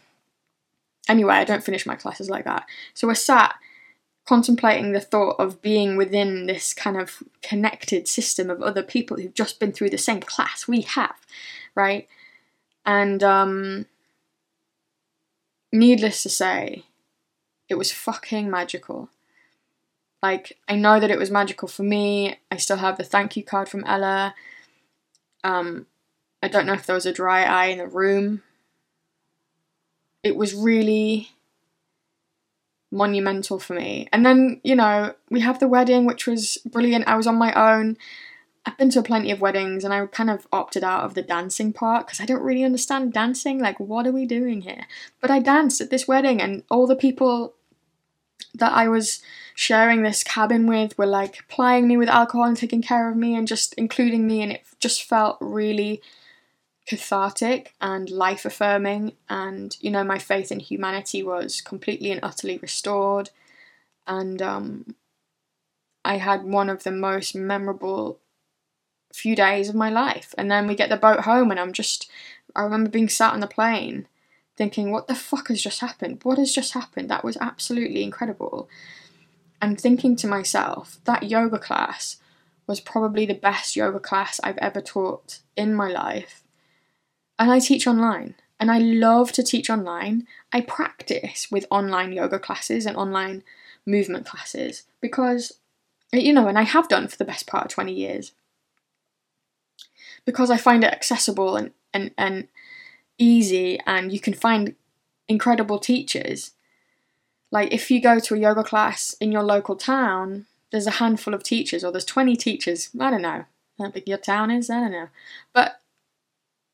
Anyway, 1.08 1.34
I 1.34 1.44
don't 1.44 1.64
finish 1.64 1.86
my 1.86 1.96
classes 1.96 2.30
like 2.30 2.44
that. 2.44 2.66
So 2.94 3.08
we're 3.08 3.14
sat 3.14 3.56
contemplating 4.26 4.92
the 4.92 5.00
thought 5.00 5.36
of 5.40 5.60
being 5.60 5.96
within 5.96 6.46
this 6.46 6.72
kind 6.72 6.96
of 6.96 7.22
connected 7.42 8.06
system 8.06 8.48
of 8.48 8.62
other 8.62 8.82
people 8.82 9.16
who've 9.16 9.34
just 9.34 9.58
been 9.58 9.72
through 9.72 9.90
the 9.90 9.98
same 9.98 10.20
class 10.20 10.68
we 10.68 10.82
have, 10.82 11.16
right? 11.74 12.06
And 12.90 13.22
um, 13.22 13.86
needless 15.70 16.24
to 16.24 16.28
say, 16.28 16.86
it 17.68 17.76
was 17.76 17.92
fucking 17.92 18.50
magical. 18.50 19.10
Like, 20.20 20.58
I 20.68 20.74
know 20.74 20.98
that 20.98 21.10
it 21.12 21.18
was 21.18 21.30
magical 21.30 21.68
for 21.68 21.84
me. 21.84 22.40
I 22.50 22.56
still 22.56 22.78
have 22.78 22.98
the 22.98 23.04
thank 23.04 23.36
you 23.36 23.44
card 23.44 23.68
from 23.68 23.84
Ella. 23.84 24.34
Um, 25.44 25.86
I 26.42 26.48
don't 26.48 26.66
know 26.66 26.72
if 26.72 26.84
there 26.84 26.96
was 26.96 27.06
a 27.06 27.12
dry 27.12 27.44
eye 27.44 27.66
in 27.66 27.78
the 27.78 27.86
room. 27.86 28.42
It 30.24 30.34
was 30.34 30.52
really 30.52 31.30
monumental 32.90 33.60
for 33.60 33.74
me. 33.74 34.08
And 34.12 34.26
then, 34.26 34.60
you 34.64 34.74
know, 34.74 35.14
we 35.30 35.38
have 35.42 35.60
the 35.60 35.68
wedding, 35.68 36.06
which 36.06 36.26
was 36.26 36.58
brilliant. 36.66 37.06
I 37.06 37.14
was 37.14 37.28
on 37.28 37.36
my 37.36 37.52
own. 37.52 37.96
I've 38.66 38.76
been 38.76 38.90
to 38.90 39.02
plenty 39.02 39.30
of 39.30 39.40
weddings 39.40 39.84
and 39.84 39.94
I 39.94 40.04
kind 40.06 40.30
of 40.30 40.46
opted 40.52 40.84
out 40.84 41.04
of 41.04 41.14
the 41.14 41.22
dancing 41.22 41.72
part 41.72 42.06
because 42.06 42.20
I 42.20 42.26
don't 42.26 42.42
really 42.42 42.64
understand 42.64 43.12
dancing. 43.12 43.58
Like, 43.58 43.80
what 43.80 44.06
are 44.06 44.12
we 44.12 44.26
doing 44.26 44.62
here? 44.62 44.86
But 45.20 45.30
I 45.30 45.38
danced 45.38 45.80
at 45.80 45.90
this 45.90 46.06
wedding 46.06 46.40
and 46.42 46.62
all 46.70 46.86
the 46.86 46.96
people 46.96 47.54
that 48.54 48.72
I 48.72 48.88
was 48.88 49.22
sharing 49.54 50.02
this 50.02 50.22
cabin 50.22 50.66
with 50.66 50.96
were 50.96 51.06
like 51.06 51.46
plying 51.48 51.86
me 51.86 51.96
with 51.96 52.08
alcohol 52.08 52.44
and 52.44 52.56
taking 52.56 52.82
care 52.82 53.10
of 53.10 53.16
me 53.16 53.34
and 53.34 53.46
just 53.46 53.74
including 53.74 54.26
me, 54.26 54.42
and 54.42 54.52
it 54.52 54.64
just 54.80 55.02
felt 55.02 55.38
really 55.40 56.02
cathartic 56.86 57.74
and 57.80 58.10
life 58.10 58.44
affirming. 58.44 59.12
And 59.28 59.76
you 59.80 59.90
know, 59.90 60.04
my 60.04 60.18
faith 60.18 60.50
in 60.50 60.60
humanity 60.60 61.22
was 61.22 61.60
completely 61.60 62.10
and 62.10 62.20
utterly 62.22 62.58
restored. 62.58 63.30
And 64.06 64.42
um, 64.42 64.94
I 66.04 66.16
had 66.16 66.44
one 66.44 66.68
of 66.68 66.82
the 66.82 66.90
most 66.90 67.34
memorable 67.34 68.18
few 69.12 69.36
days 69.36 69.68
of 69.68 69.74
my 69.74 69.90
life. 69.90 70.34
And 70.38 70.50
then 70.50 70.66
we 70.66 70.74
get 70.74 70.88
the 70.88 70.96
boat 70.96 71.20
home, 71.20 71.50
and 71.50 71.60
I'm 71.60 71.72
just, 71.72 72.10
I 72.54 72.62
remember 72.62 72.90
being 72.90 73.08
sat 73.08 73.32
on 73.32 73.40
the 73.40 73.46
plane 73.46 74.06
thinking, 74.56 74.90
what 74.90 75.06
the 75.06 75.14
fuck 75.14 75.48
has 75.48 75.62
just 75.62 75.80
happened? 75.80 76.20
What 76.22 76.38
has 76.38 76.52
just 76.52 76.74
happened? 76.74 77.08
That 77.08 77.24
was 77.24 77.38
absolutely 77.40 78.02
incredible. 78.02 78.68
And 79.62 79.80
thinking 79.80 80.16
to 80.16 80.26
myself, 80.26 80.98
that 81.04 81.22
yoga 81.22 81.58
class 81.58 82.18
was 82.66 82.80
probably 82.80 83.26
the 83.26 83.34
best 83.34 83.74
yoga 83.74 83.98
class 83.98 84.38
I've 84.44 84.58
ever 84.58 84.80
taught 84.80 85.40
in 85.56 85.74
my 85.74 85.88
life. 85.88 86.42
And 87.38 87.50
I 87.50 87.58
teach 87.58 87.86
online, 87.86 88.34
and 88.58 88.70
I 88.70 88.78
love 88.78 89.32
to 89.32 89.42
teach 89.42 89.70
online. 89.70 90.26
I 90.52 90.60
practice 90.60 91.50
with 91.50 91.66
online 91.70 92.12
yoga 92.12 92.38
classes 92.38 92.84
and 92.86 92.96
online 92.96 93.42
movement 93.86 94.26
classes 94.26 94.84
because, 95.00 95.54
you 96.12 96.32
know, 96.32 96.46
and 96.48 96.58
I 96.58 96.62
have 96.62 96.88
done 96.88 97.08
for 97.08 97.16
the 97.16 97.24
best 97.24 97.46
part 97.46 97.64
of 97.64 97.70
20 97.70 97.92
years. 97.92 98.32
Because 100.24 100.50
I 100.50 100.56
find 100.56 100.84
it 100.84 100.92
accessible 100.92 101.56
and, 101.56 101.72
and, 101.92 102.12
and 102.16 102.48
easy 103.18 103.78
and 103.86 104.12
you 104.12 104.20
can 104.20 104.34
find 104.34 104.74
incredible 105.28 105.78
teachers. 105.78 106.52
Like 107.50 107.72
if 107.72 107.90
you 107.90 108.00
go 108.00 108.18
to 108.18 108.34
a 108.34 108.38
yoga 108.38 108.62
class 108.62 109.14
in 109.20 109.32
your 109.32 109.42
local 109.42 109.76
town, 109.76 110.46
there's 110.70 110.86
a 110.86 110.92
handful 110.92 111.34
of 111.34 111.42
teachers 111.42 111.84
or 111.84 111.90
there's 111.90 112.04
20 112.04 112.36
teachers. 112.36 112.90
I 112.98 113.10
don't 113.10 113.22
know 113.22 113.44
how 113.78 113.90
big 113.90 114.08
your 114.08 114.18
town 114.18 114.50
is, 114.50 114.70
I 114.70 114.80
don't 114.80 114.92
know. 114.92 115.08
But 115.52 115.80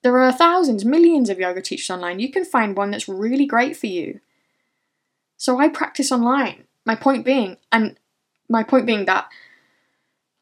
there 0.02 0.16
are 0.18 0.32
thousands, 0.32 0.84
millions 0.84 1.30
of 1.30 1.38
yoga 1.38 1.62
teachers 1.62 1.90
online. 1.90 2.20
You 2.20 2.30
can 2.30 2.44
find 2.44 2.76
one 2.76 2.90
that's 2.90 3.08
really 3.08 3.46
great 3.46 3.76
for 3.76 3.86
you. 3.86 4.20
So 5.36 5.58
I 5.58 5.68
practice 5.68 6.12
online. 6.12 6.64
My 6.84 6.94
point 6.94 7.24
being, 7.24 7.56
and 7.72 7.98
my 8.48 8.62
point 8.62 8.86
being 8.86 9.06
that 9.06 9.28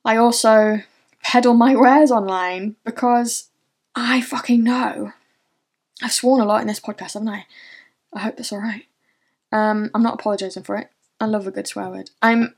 I 0.04 0.16
also 0.16 0.82
peddle 1.24 1.54
my 1.54 1.74
wares 1.74 2.10
online 2.12 2.76
because 2.84 3.50
I 3.96 4.20
fucking 4.20 4.62
know 4.62 5.12
I've 6.02 6.12
sworn 6.12 6.40
a 6.40 6.44
lot 6.44 6.60
in 6.60 6.68
this 6.68 6.80
podcast, 6.80 7.14
haven't 7.14 7.28
I? 7.28 7.46
I 8.12 8.20
hope 8.20 8.36
that's 8.36 8.52
alright. 8.52 8.86
Um, 9.50 9.90
I'm 9.94 10.02
not 10.02 10.14
apologising 10.14 10.62
for 10.64 10.76
it. 10.76 10.90
I 11.20 11.26
love 11.26 11.46
a 11.46 11.50
good 11.50 11.66
swear 11.66 11.88
word. 11.88 12.10
I'm 12.20 12.54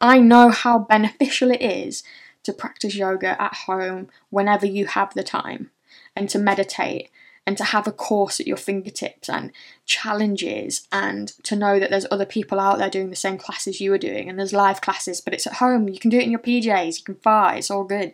I 0.00 0.18
know 0.20 0.50
how 0.50 0.78
beneficial 0.78 1.50
it 1.50 1.62
is 1.62 2.02
to 2.44 2.52
practice 2.52 2.94
yoga 2.94 3.40
at 3.40 3.54
home 3.54 4.08
whenever 4.30 4.66
you 4.66 4.86
have 4.86 5.14
the 5.14 5.22
time 5.22 5.70
and 6.14 6.28
to 6.30 6.38
meditate 6.38 7.10
and 7.48 7.56
to 7.56 7.64
have 7.64 7.86
a 7.86 7.92
course 7.92 8.40
at 8.40 8.46
your 8.46 8.58
fingertips 8.58 9.26
and 9.26 9.52
challenges 9.86 10.86
and 10.92 11.28
to 11.44 11.56
know 11.56 11.80
that 11.80 11.88
there's 11.88 12.04
other 12.10 12.26
people 12.26 12.60
out 12.60 12.76
there 12.76 12.90
doing 12.90 13.08
the 13.08 13.16
same 13.16 13.38
classes 13.38 13.80
you 13.80 13.90
are 13.90 13.96
doing 13.96 14.28
and 14.28 14.38
there's 14.38 14.52
live 14.52 14.82
classes 14.82 15.22
but 15.22 15.32
it's 15.32 15.46
at 15.46 15.54
home 15.54 15.88
you 15.88 15.98
can 15.98 16.10
do 16.10 16.18
it 16.18 16.24
in 16.24 16.30
your 16.30 16.40
PJs 16.40 16.98
you 16.98 17.04
can 17.04 17.14
fire 17.14 17.56
it's 17.56 17.70
all 17.70 17.84
good 17.84 18.12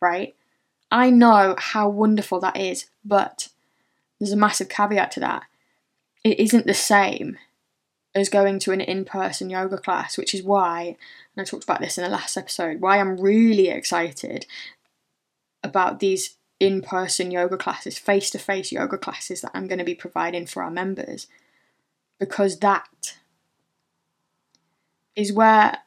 right 0.00 0.34
I 0.90 1.10
know 1.10 1.54
how 1.56 1.88
wonderful 1.88 2.40
that 2.40 2.56
is 2.56 2.86
but 3.04 3.46
there's 4.18 4.32
a 4.32 4.36
massive 4.36 4.68
caveat 4.68 5.12
to 5.12 5.20
that. 5.20 5.44
It 6.24 6.40
isn't 6.40 6.66
the 6.66 6.74
same 6.74 7.38
as 8.12 8.28
going 8.28 8.58
to 8.60 8.72
an 8.72 8.80
in 8.80 9.04
person 9.04 9.50
yoga 9.50 9.78
class, 9.78 10.18
which 10.18 10.34
is 10.34 10.42
why, 10.42 10.96
and 11.36 11.42
I 11.42 11.44
talked 11.44 11.64
about 11.64 11.80
this 11.80 11.96
in 11.96 12.02
the 12.04 12.10
last 12.10 12.36
episode, 12.36 12.80
why 12.80 12.98
I'm 12.98 13.20
really 13.20 13.68
excited 13.68 14.46
about 15.62 16.00
these 16.00 16.36
in 16.60 16.82
person 16.82 17.30
yoga 17.30 17.56
classes, 17.56 17.98
face 17.98 18.30
to 18.30 18.38
face 18.38 18.72
yoga 18.72 18.98
classes 18.98 19.40
that 19.40 19.50
I'm 19.54 19.66
going 19.66 19.78
to 19.78 19.84
be 19.84 19.94
providing 19.94 20.46
for 20.46 20.62
our 20.62 20.70
members. 20.70 21.26
Because 22.18 22.60
that 22.60 23.16
is 25.16 25.32
where 25.32 25.78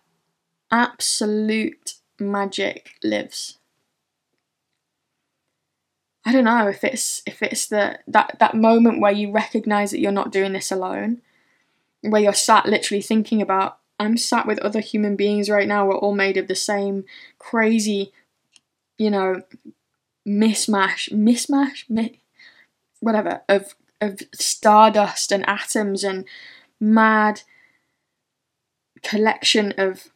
absolute 0.71 1.95
magic 2.19 2.95
lives. 3.03 3.57
I 6.25 6.33
don't 6.33 6.43
know 6.43 6.67
if 6.67 6.83
it's 6.83 7.21
if 7.25 7.41
it's 7.41 7.67
the 7.67 7.99
that 8.07 8.35
that 8.39 8.53
moment 8.53 8.99
where 8.99 9.13
you 9.13 9.31
recognize 9.31 9.91
that 9.91 9.99
you're 9.99 10.11
not 10.11 10.31
doing 10.31 10.51
this 10.51 10.71
alone, 10.71 11.21
where 12.01 12.21
you're 12.21 12.33
sat 12.33 12.65
literally 12.65 13.01
thinking 13.01 13.41
about 13.41 13.79
I'm 13.99 14.17
sat 14.17 14.45
with 14.45 14.59
other 14.59 14.81
human 14.81 15.15
beings 15.15 15.49
right 15.49 15.67
now. 15.67 15.87
We're 15.87 15.97
all 15.97 16.13
made 16.13 16.37
of 16.37 16.47
the 16.47 16.55
same 16.55 17.05
crazy, 17.39 18.11
you 18.97 19.09
know, 19.09 19.41
mismatch, 20.27 21.11
mismatch, 21.11 21.89
mi- 21.89 22.19
whatever 22.99 23.41
of 23.47 23.75
of 23.99 24.21
stardust 24.33 25.31
and 25.31 25.47
atoms 25.49 26.03
and 26.03 26.25
mad 26.79 27.41
collection 29.01 29.73
of 29.77 30.09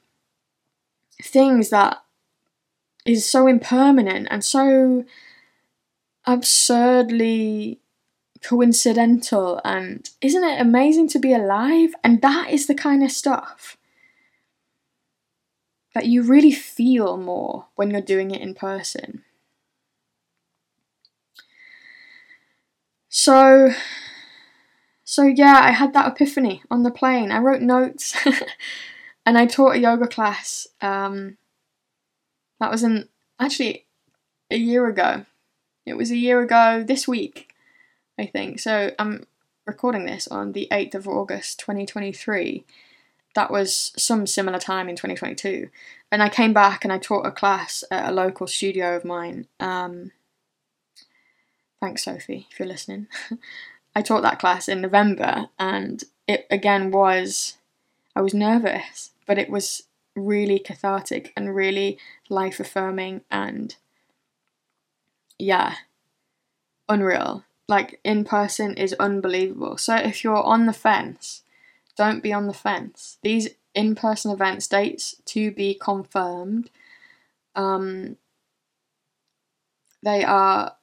things 1.21 1.69
that 1.69 2.03
is 3.05 3.27
so 3.27 3.47
impermanent 3.47 4.27
and 4.29 4.43
so 4.43 5.03
absurdly 6.25 7.79
coincidental 8.43 9.61
and 9.63 10.09
isn't 10.21 10.43
it 10.43 10.59
amazing 10.59 11.07
to 11.07 11.19
be 11.19 11.33
alive? 11.33 11.93
And 12.03 12.21
that 12.21 12.49
is 12.51 12.67
the 12.67 12.75
kind 12.75 13.03
of 13.03 13.11
stuff 13.11 13.77
that 15.93 16.05
you 16.05 16.23
really 16.23 16.51
feel 16.51 17.17
more 17.17 17.65
when 17.75 17.91
you're 17.91 18.01
doing 18.01 18.31
it 18.31 18.41
in 18.41 18.53
person. 18.53 19.23
So 23.11 23.73
so 25.03 25.23
yeah, 25.23 25.59
I 25.61 25.71
had 25.71 25.91
that 25.93 26.07
epiphany 26.07 26.63
on 26.71 26.83
the 26.83 26.89
plane. 26.89 27.31
I 27.31 27.39
wrote 27.39 27.61
notes 27.61 28.15
and 29.25 29.37
I 29.37 29.45
taught 29.45 29.75
a 29.75 29.79
yoga 29.79 30.07
class. 30.07 30.67
Um, 30.79 31.37
that 32.61 32.71
was 32.71 32.81
in 32.81 33.09
actually 33.37 33.85
a 34.49 34.55
year 34.55 34.87
ago. 34.87 35.25
It 35.85 35.95
was 35.95 36.11
a 36.11 36.17
year 36.17 36.41
ago 36.41 36.83
this 36.87 37.07
week, 37.09 37.53
I 38.17 38.25
think. 38.25 38.61
So 38.61 38.91
I'm 38.97 39.27
recording 39.65 40.05
this 40.05 40.29
on 40.29 40.53
the 40.53 40.69
8th 40.71 40.95
of 40.95 41.07
August 41.09 41.59
2023. 41.59 42.63
That 43.35 43.51
was 43.51 43.91
some 43.97 44.25
similar 44.25 44.59
time 44.59 44.87
in 44.87 44.95
2022. 44.95 45.69
And 46.13 46.23
I 46.23 46.29
came 46.29 46.53
back 46.53 46.85
and 46.85 46.93
I 46.93 46.99
taught 46.99 47.25
a 47.25 47.31
class 47.31 47.83
at 47.91 48.09
a 48.09 48.13
local 48.13 48.47
studio 48.47 48.95
of 48.95 49.03
mine. 49.03 49.47
Um, 49.59 50.11
thanks, 51.81 52.05
Sophie, 52.05 52.47
if 52.51 52.59
you're 52.59 52.67
listening. 52.67 53.07
I 53.95 54.01
taught 54.01 54.21
that 54.21 54.39
class 54.39 54.69
in 54.69 54.79
November 54.81 55.49
and 55.59 56.01
it 56.27 56.47
again 56.49 56.91
was, 56.91 57.57
I 58.15 58.21
was 58.21 58.33
nervous, 58.33 59.11
but 59.25 59.37
it 59.37 59.49
was 59.49 59.83
really 60.15 60.59
cathartic 60.59 61.33
and 61.35 61.53
really 61.55 61.97
life 62.29 62.59
affirming 62.59 63.21
and 63.29 63.75
yeah, 65.37 65.75
unreal. 66.87 67.43
Like 67.67 67.99
in 68.03 68.23
person 68.23 68.75
is 68.75 68.93
unbelievable. 68.93 69.77
So 69.77 69.95
if 69.95 70.23
you're 70.23 70.43
on 70.43 70.67
the 70.67 70.73
fence, 70.73 71.43
don't 71.97 72.23
be 72.23 72.31
on 72.31 72.47
the 72.47 72.53
fence. 72.53 73.17
These 73.23 73.49
in 73.73 73.95
person 73.95 74.31
events, 74.31 74.67
dates 74.67 75.15
to 75.25 75.51
be 75.51 75.73
confirmed. 75.73 76.69
Um, 77.55 78.17
they 80.03 80.23
are 80.23 80.75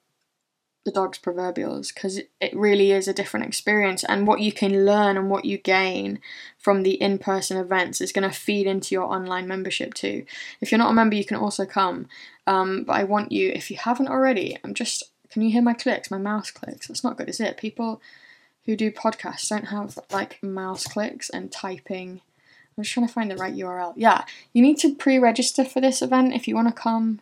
the 0.89 1.01
dog's 1.01 1.19
proverbials 1.19 1.93
because 1.93 2.19
it 2.41 2.57
really 2.57 2.93
is 2.93 3.07
a 3.07 3.13
different 3.13 3.47
experience 3.47 4.05
and 4.05 4.27
what 4.27 4.41
you 4.41 4.53
can 4.53 4.87
learn 4.87 5.17
and 5.17 5.31
what 5.31 5.45
you 5.45 5.59
gain 5.59 6.19
from 6.57 6.83
the 6.83 6.95
in-person 6.95 7.57
events 7.57 8.01
is 8.01 8.13
going 8.13 8.29
to 8.29 8.35
feed 8.35 8.67
into 8.67 8.95
your 8.95 9.05
online 9.05 9.47
membership 9.47 9.93
too. 9.93 10.25
If 10.61 10.73
you're 10.73 10.79
not 10.79 10.91
a 10.91 10.95
member 10.95 11.17
you 11.17 11.25
can 11.25 11.37
also 11.37 11.67
come 11.67 12.09
um, 12.47 12.85
but 12.85 12.95
i 12.95 13.05
want 13.05 13.31
you 13.31 13.51
if 13.55 13.71
you 13.71 13.77
haven't 13.77 14.09
already 14.09 14.57
i'm 14.65 14.73
just 14.73 15.05
can 15.31 15.43
you 15.43 15.51
hear 15.51 15.63
my 15.63 15.75
clicks? 15.75 16.11
My 16.11 16.17
mouse 16.19 16.51
clicks. 16.51 16.89
That's 16.89 17.05
not 17.05 17.19
good 17.19 17.29
is 17.29 17.39
it? 17.39 17.59
People 17.59 18.01
who 18.65 18.77
do 18.77 18.91
podcasts 18.91 19.49
don't 19.49 19.67
have 19.67 19.99
like 20.11 20.43
mouse 20.43 20.85
clicks 20.85 21.29
and 21.29 21.53
typing. 21.53 22.23
I'm 22.77 22.85
just 22.85 22.95
trying 22.95 23.07
to 23.09 23.13
find 23.13 23.31
the 23.31 23.37
right 23.37 23.55
url 23.55 23.93
yeah 23.97 24.25
you 24.53 24.63
need 24.63 24.79
to 24.79 24.95
pre-register 24.95 25.65
for 25.65 25.81
this 25.81 26.01
event 26.01 26.33
if 26.33 26.47
you 26.47 26.55
want 26.55 26.69
to 26.69 26.83
come 26.83 27.19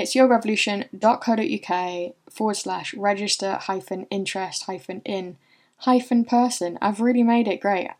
it's 0.00 0.14
yogarevolution.co.uk 0.14 2.14
forward 2.30 2.54
slash 2.54 2.94
register 2.94 3.54
hyphen 3.54 4.06
interest 4.10 4.64
hyphen 4.64 5.02
in 5.04 5.36
hyphen 5.78 6.24
person. 6.24 6.78
I've 6.80 7.00
really 7.00 7.22
made 7.22 7.48
it 7.48 7.60
great. 7.60 7.90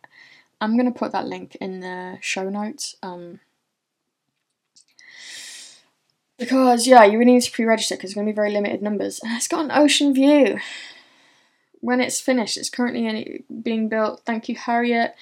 I'm 0.59 0.77
gonna 0.77 0.91
put 0.91 1.11
that 1.11 1.27
link 1.27 1.55
in 1.61 1.79
the 1.79 2.17
show 2.21 2.49
notes. 2.49 2.95
Um, 3.01 3.39
because 6.37 6.87
yeah, 6.87 7.03
you 7.03 7.19
really 7.19 7.33
need 7.33 7.43
to 7.43 7.51
pre-register 7.51 7.95
because 7.95 8.11
it's 8.11 8.15
gonna 8.15 8.25
be 8.25 8.31
very 8.31 8.51
limited 8.51 8.81
numbers. 8.81 9.19
And 9.23 9.33
it's 9.33 9.47
got 9.47 9.65
an 9.65 9.71
ocean 9.71 10.13
view. 10.13 10.59
When 11.79 12.01
it's 12.01 12.21
finished, 12.21 12.57
it's 12.57 12.69
currently 12.69 13.43
being 13.61 13.89
built. 13.89 14.21
Thank 14.25 14.49
you, 14.49 14.55
Harriet. 14.55 15.15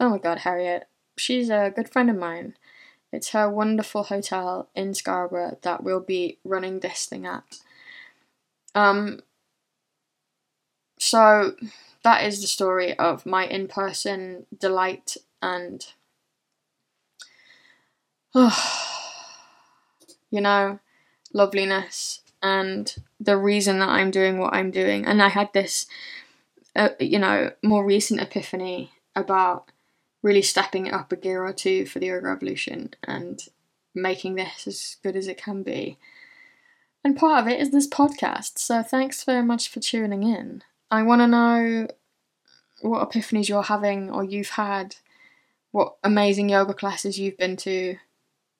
Oh 0.00 0.10
my 0.10 0.18
God, 0.18 0.38
Harriet. 0.38 0.88
She's 1.18 1.50
a 1.50 1.72
good 1.74 1.88
friend 1.88 2.10
of 2.10 2.16
mine. 2.16 2.54
It's 3.16 3.30
her 3.30 3.48
wonderful 3.48 4.02
hotel 4.02 4.68
in 4.74 4.92
Scarborough 4.92 5.56
that 5.62 5.82
we'll 5.82 6.00
be 6.00 6.36
running 6.44 6.80
this 6.80 7.06
thing 7.06 7.24
at. 7.24 7.44
Um, 8.74 9.20
so 10.98 11.54
that 12.04 12.24
is 12.24 12.42
the 12.42 12.46
story 12.46 12.92
of 12.98 13.24
my 13.24 13.46
in 13.46 13.68
person 13.68 14.44
delight 14.56 15.16
and. 15.40 15.86
Oh, 18.34 19.32
you 20.30 20.42
know, 20.42 20.78
loveliness 21.32 22.20
and 22.42 22.94
the 23.18 23.38
reason 23.38 23.78
that 23.78 23.88
I'm 23.88 24.10
doing 24.10 24.36
what 24.36 24.52
I'm 24.52 24.70
doing. 24.70 25.06
And 25.06 25.22
I 25.22 25.28
had 25.28 25.54
this, 25.54 25.86
uh, 26.74 26.90
you 27.00 27.18
know, 27.18 27.52
more 27.62 27.82
recent 27.82 28.20
epiphany 28.20 28.92
about 29.14 29.70
really 30.26 30.42
stepping 30.42 30.86
it 30.86 30.92
up 30.92 31.12
a 31.12 31.16
gear 31.16 31.46
or 31.46 31.52
two 31.52 31.86
for 31.86 32.00
the 32.00 32.06
Yoga 32.06 32.26
Revolution 32.26 32.92
and 33.04 33.44
making 33.94 34.34
this 34.34 34.66
as 34.66 34.96
good 35.04 35.14
as 35.14 35.28
it 35.28 35.40
can 35.40 35.62
be. 35.62 35.98
And 37.04 37.16
part 37.16 37.40
of 37.40 37.48
it 37.48 37.60
is 37.60 37.70
this 37.70 37.86
podcast. 37.86 38.58
So 38.58 38.82
thanks 38.82 39.22
very 39.22 39.44
much 39.44 39.68
for 39.68 39.78
tuning 39.78 40.24
in. 40.24 40.64
I 40.90 41.04
want 41.04 41.20
to 41.20 41.28
know 41.28 41.86
what 42.80 43.08
epiphanies 43.08 43.48
you're 43.48 43.62
having 43.62 44.10
or 44.10 44.24
you've 44.24 44.50
had, 44.50 44.96
what 45.70 45.94
amazing 46.02 46.48
yoga 46.48 46.74
classes 46.74 47.20
you've 47.20 47.38
been 47.38 47.56
to, 47.58 47.96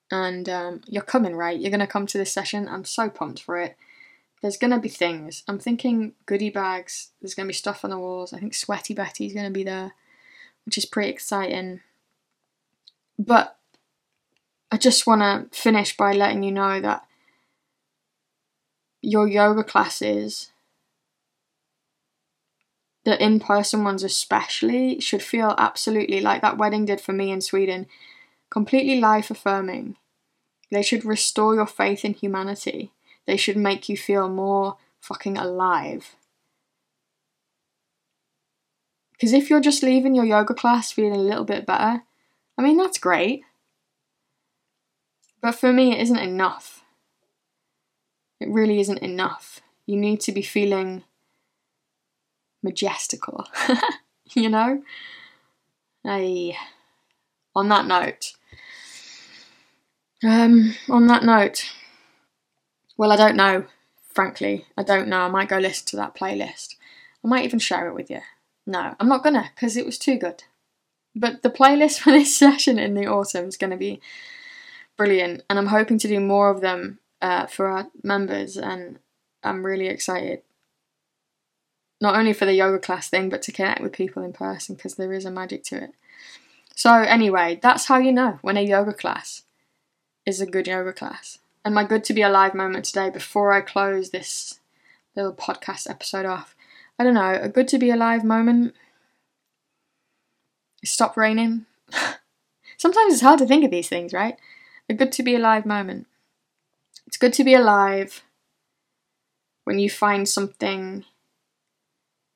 and 0.09 0.49
um, 0.49 0.83
you're 0.87 1.03
coming, 1.03 1.35
right? 1.35 1.59
You're 1.59 1.73
going 1.73 1.81
to 1.81 1.89
come 1.89 2.07
to 2.07 2.19
this 2.19 2.33
session. 2.33 2.69
I'm 2.69 2.85
so 2.85 3.11
pumped 3.11 3.43
for 3.43 3.59
it. 3.59 3.77
There's 4.41 4.57
going 4.57 4.71
to 4.71 4.79
be 4.79 4.89
things. 4.89 5.43
I'm 5.49 5.59
thinking 5.59 6.13
goodie 6.27 6.51
bags. 6.51 7.11
There's 7.21 7.35
going 7.35 7.47
to 7.47 7.51
be 7.51 7.55
stuff 7.55 7.85
on 7.85 7.91
the 7.91 7.99
walls. 7.99 8.33
I 8.33 8.39
think 8.39 8.55
Sweaty 8.55 8.95
Betty's 8.95 9.35
going 9.35 9.47
to 9.47 9.51
be 9.51 9.65
there, 9.65 9.95
which 10.67 10.77
is 10.77 10.85
pretty 10.85 11.09
exciting. 11.09 11.81
But 13.19 13.57
I 14.71 14.77
just 14.77 15.07
want 15.07 15.23
to 15.23 15.59
finish 15.59 15.97
by 15.97 16.13
letting 16.13 16.43
you 16.43 16.53
know 16.53 16.81
that 16.81 17.07
your 19.01 19.29
yoga 19.29 19.63
classes, 19.63 20.51
the 23.05 23.23
in 23.23 23.39
person 23.39 23.85
ones 23.85 24.03
especially, 24.03 25.01
should 25.01 25.23
feel 25.23 25.55
absolutely 25.57 26.21
like 26.21 26.43
that 26.43 26.59
wedding 26.59 26.85
did 26.85 27.01
for 27.01 27.13
me 27.13 27.31
in 27.31 27.41
Sweden 27.41 27.87
completely 28.51 29.01
life 29.01 29.31
affirming. 29.31 29.97
They 30.71 30.83
should 30.83 31.05
restore 31.05 31.55
your 31.55 31.67
faith 31.67 32.05
in 32.05 32.15
humanity. 32.15 32.91
They 33.27 33.37
should 33.37 33.57
make 33.57 33.89
you 33.89 33.97
feel 33.97 34.29
more 34.29 34.77
fucking 35.01 35.39
alive. 35.39 36.17
Because 39.17 39.33
if 39.33 39.49
you're 39.49 39.61
just 39.61 39.83
leaving 39.83 40.15
your 40.15 40.25
yoga 40.25 40.55
class 40.55 40.93
feeling 40.93 41.15
a 41.15 41.19
little 41.19 41.45
bit 41.45 41.67
better, 41.67 42.03
I 42.59 42.63
mean, 42.63 42.77
that's 42.77 42.99
great. 42.99 43.43
But 45.41 45.53
for 45.53 45.73
me, 45.73 45.93
it 45.93 46.01
isn't 46.03 46.19
enough. 46.19 46.85
It 48.41 48.49
really 48.51 48.81
isn't 48.81 48.99
enough. 48.99 49.61
You 49.87 49.97
need 49.97 50.21
to 50.23 50.33
be 50.33 50.43
feeling 50.43 51.05
majestical, 52.63 53.47
you 54.35 54.49
know? 54.49 54.83
Hey. 56.03 56.57
On 57.55 57.71
that 57.71 57.87
note, 57.87 58.35
um, 60.23 60.75
on 60.91 61.07
that 61.07 61.23
note, 61.23 61.73
well, 62.99 63.13
I 63.13 63.17
don't 63.17 63.37
know, 63.37 63.65
frankly. 64.13 64.67
I 64.77 64.83
don't 64.83 65.09
know. 65.09 65.21
I 65.21 65.29
might 65.29 65.49
go 65.49 65.59
listen 65.59 65.87
to 65.87 65.97
that 65.97 66.15
playlist. 66.15 66.77
I 67.25 67.29
might 67.29 67.45
even 67.45 67.59
share 67.59 67.89
it 67.89 67.95
with 67.95 68.11
you. 68.11 68.21
No, 68.67 68.97
I'm 68.99 69.09
not 69.09 69.23
gonna, 69.23 69.51
because 69.55 69.77
it 69.77 69.87
was 69.87 69.99
too 69.99 70.19
good. 70.19 70.45
But 71.15 71.43
the 71.43 71.51
playlist 71.51 71.99
for 72.01 72.11
this 72.11 72.37
session 72.37 72.79
in 72.79 72.95
the 72.95 73.07
autumn 73.07 73.47
is 73.47 73.57
going 73.57 73.71
to 73.71 73.77
be 73.77 74.01
brilliant, 74.97 75.45
and 75.49 75.59
I'm 75.59 75.67
hoping 75.67 75.99
to 75.99 76.09
do 76.09 76.21
more 76.21 76.51
of 76.51 76.61
them 76.61 76.99
uh, 77.23 77.47
for 77.47 77.69
our 77.69 77.89
members, 78.03 78.57
and 78.57 78.99
I'm 79.43 79.65
really 79.65 79.87
excited. 79.87 80.43
Not 82.01 82.17
only 82.17 82.35
for 82.35 82.45
the 82.45 82.53
yoga 82.53 82.79
class 82.79 83.09
thing, 83.09 83.31
but 83.31 83.41
to 83.43 83.53
connect 83.53 83.81
with 83.81 83.93
people 83.93 84.23
in 84.23 84.35
person 84.35 84.75
because 84.75 84.97
there 84.97 85.15
is 85.15 85.25
a 85.25 85.31
magic 85.31 85.65
to 85.65 85.83
it. 85.83 85.95
So, 86.75 86.93
anyway, 86.93 87.59
that's 87.63 87.87
how 87.87 87.97
you 87.97 88.13
know 88.13 88.39
when 88.43 88.59
a 88.59 88.63
yoga 88.63 88.93
class 88.93 89.45
is 90.27 90.41
a 90.41 90.47
good 90.47 90.67
yoga 90.67 90.93
class. 90.93 91.39
And 91.65 91.75
my 91.75 91.85
good 91.85 92.05
to 92.05 92.15
be 92.15 92.23
alive 92.23 92.55
moment 92.55 92.85
today, 92.85 93.09
before 93.09 93.53
I 93.53 93.61
close 93.61 94.11
this 94.11 94.61
little 95.15 95.33
podcast 95.33 95.89
episode 95.89 96.27
off, 96.27 96.56
I 96.99 97.05
don't 97.05 97.15
know, 97.15 97.39
a 97.41 97.49
good 97.49 97.69
to 97.69 97.79
be 97.79 97.91
alive 97.91 98.25
moment 98.25 98.75
stop 100.85 101.17
raining. 101.17 101.67
Sometimes 102.77 103.15
it's 103.15 103.23
hard 103.23 103.41
to 103.41 103.47
think 103.47 103.65
of 103.65 103.73
these 103.73 103.89
things, 103.89 104.13
right? 104.13 104.37
A 104.89 104.95
good 104.95 105.11
to 105.13 105.25
be 105.25 105.35
alive 105.35 105.67
moment. 105.67 106.07
It's 107.09 107.17
good 107.17 107.33
to 107.35 107.45
be 107.45 107.55
alive 107.55 108.23
when 109.65 109.81
you 109.81 109.91
find 109.91 110.29
something 110.29 111.05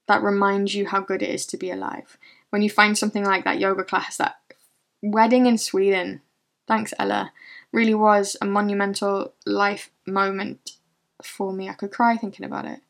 that 0.08 0.22
reminds 0.22 0.74
you 0.74 0.88
how 0.88 1.00
good 1.00 1.22
it 1.22 1.30
is 1.30 1.46
to 1.46 1.56
be 1.56 1.70
alive 1.70 2.18
when 2.50 2.62
you 2.62 2.70
find 2.70 2.98
something 2.98 3.24
like 3.24 3.44
that 3.44 3.58
yoga 3.58 3.84
class, 3.84 4.16
that 4.18 4.36
wedding 5.00 5.46
in 5.46 5.56
Sweden, 5.56 6.20
thanks 6.68 6.92
Ella, 6.98 7.32
really 7.72 7.94
was 7.94 8.36
a 8.40 8.44
monumental 8.44 9.32
life 9.46 9.90
moment 10.06 10.72
for 11.22 11.52
me. 11.52 11.68
I 11.68 11.74
could 11.74 11.92
cry 11.92 12.16
thinking 12.16 12.44
about 12.44 12.66
it. 12.66 12.80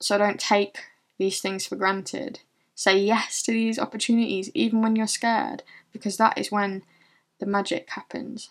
So 0.00 0.18
don't 0.18 0.40
take 0.40 0.78
these 1.18 1.40
things 1.40 1.66
for 1.66 1.76
granted. 1.76 2.40
Say 2.74 2.98
yes 2.98 3.42
to 3.42 3.52
these 3.52 3.78
opportunities, 3.78 4.50
even 4.54 4.82
when 4.82 4.94
you're 4.94 5.08
scared, 5.08 5.64
because 5.92 6.16
that 6.16 6.38
is 6.38 6.52
when 6.52 6.82
the 7.40 7.46
magic 7.46 7.90
happens. 7.90 8.50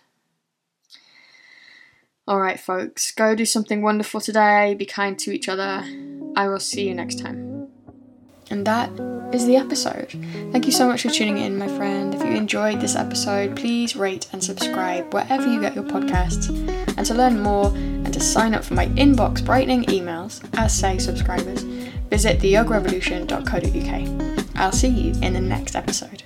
Alright, 2.27 2.59
folks, 2.59 3.11
go 3.11 3.35
do 3.35 3.45
something 3.45 3.81
wonderful 3.81 4.19
today, 4.19 4.75
be 4.77 4.85
kind 4.85 5.17
to 5.19 5.31
each 5.31 5.47
other. 5.47 5.85
I 6.35 6.49
will 6.49 6.59
see 6.59 6.87
you 6.87 6.93
next 6.93 7.19
time. 7.19 7.69
And 8.49 8.67
that 8.67 9.16
is 9.33 9.45
the 9.45 9.55
episode. 9.55 10.11
Thank 10.51 10.65
you 10.65 10.71
so 10.71 10.87
much 10.87 11.01
for 11.01 11.09
tuning 11.09 11.37
in, 11.37 11.57
my 11.57 11.67
friend. 11.67 12.13
If 12.13 12.21
you 12.21 12.31
enjoyed 12.31 12.79
this 12.79 12.95
episode, 12.95 13.55
please 13.55 13.95
rate 13.95 14.27
and 14.31 14.43
subscribe 14.43 15.13
wherever 15.13 15.45
you 15.45 15.61
get 15.61 15.75
your 15.75 15.83
podcasts. 15.83 16.49
And 16.97 17.05
to 17.05 17.13
learn 17.13 17.41
more 17.41 17.67
and 17.67 18.13
to 18.13 18.19
sign 18.19 18.53
up 18.53 18.63
for 18.63 18.73
my 18.73 18.87
inbox 18.87 19.45
brightening 19.45 19.83
emails 19.85 20.43
as 20.57 20.77
say 20.77 20.97
subscribers, 20.97 21.63
visit 22.09 22.39
theyogarevolution.co.uk. 22.39 24.55
I'll 24.55 24.71
see 24.71 24.87
you 24.87 25.13
in 25.21 25.33
the 25.33 25.41
next 25.41 25.75
episode. 25.75 26.23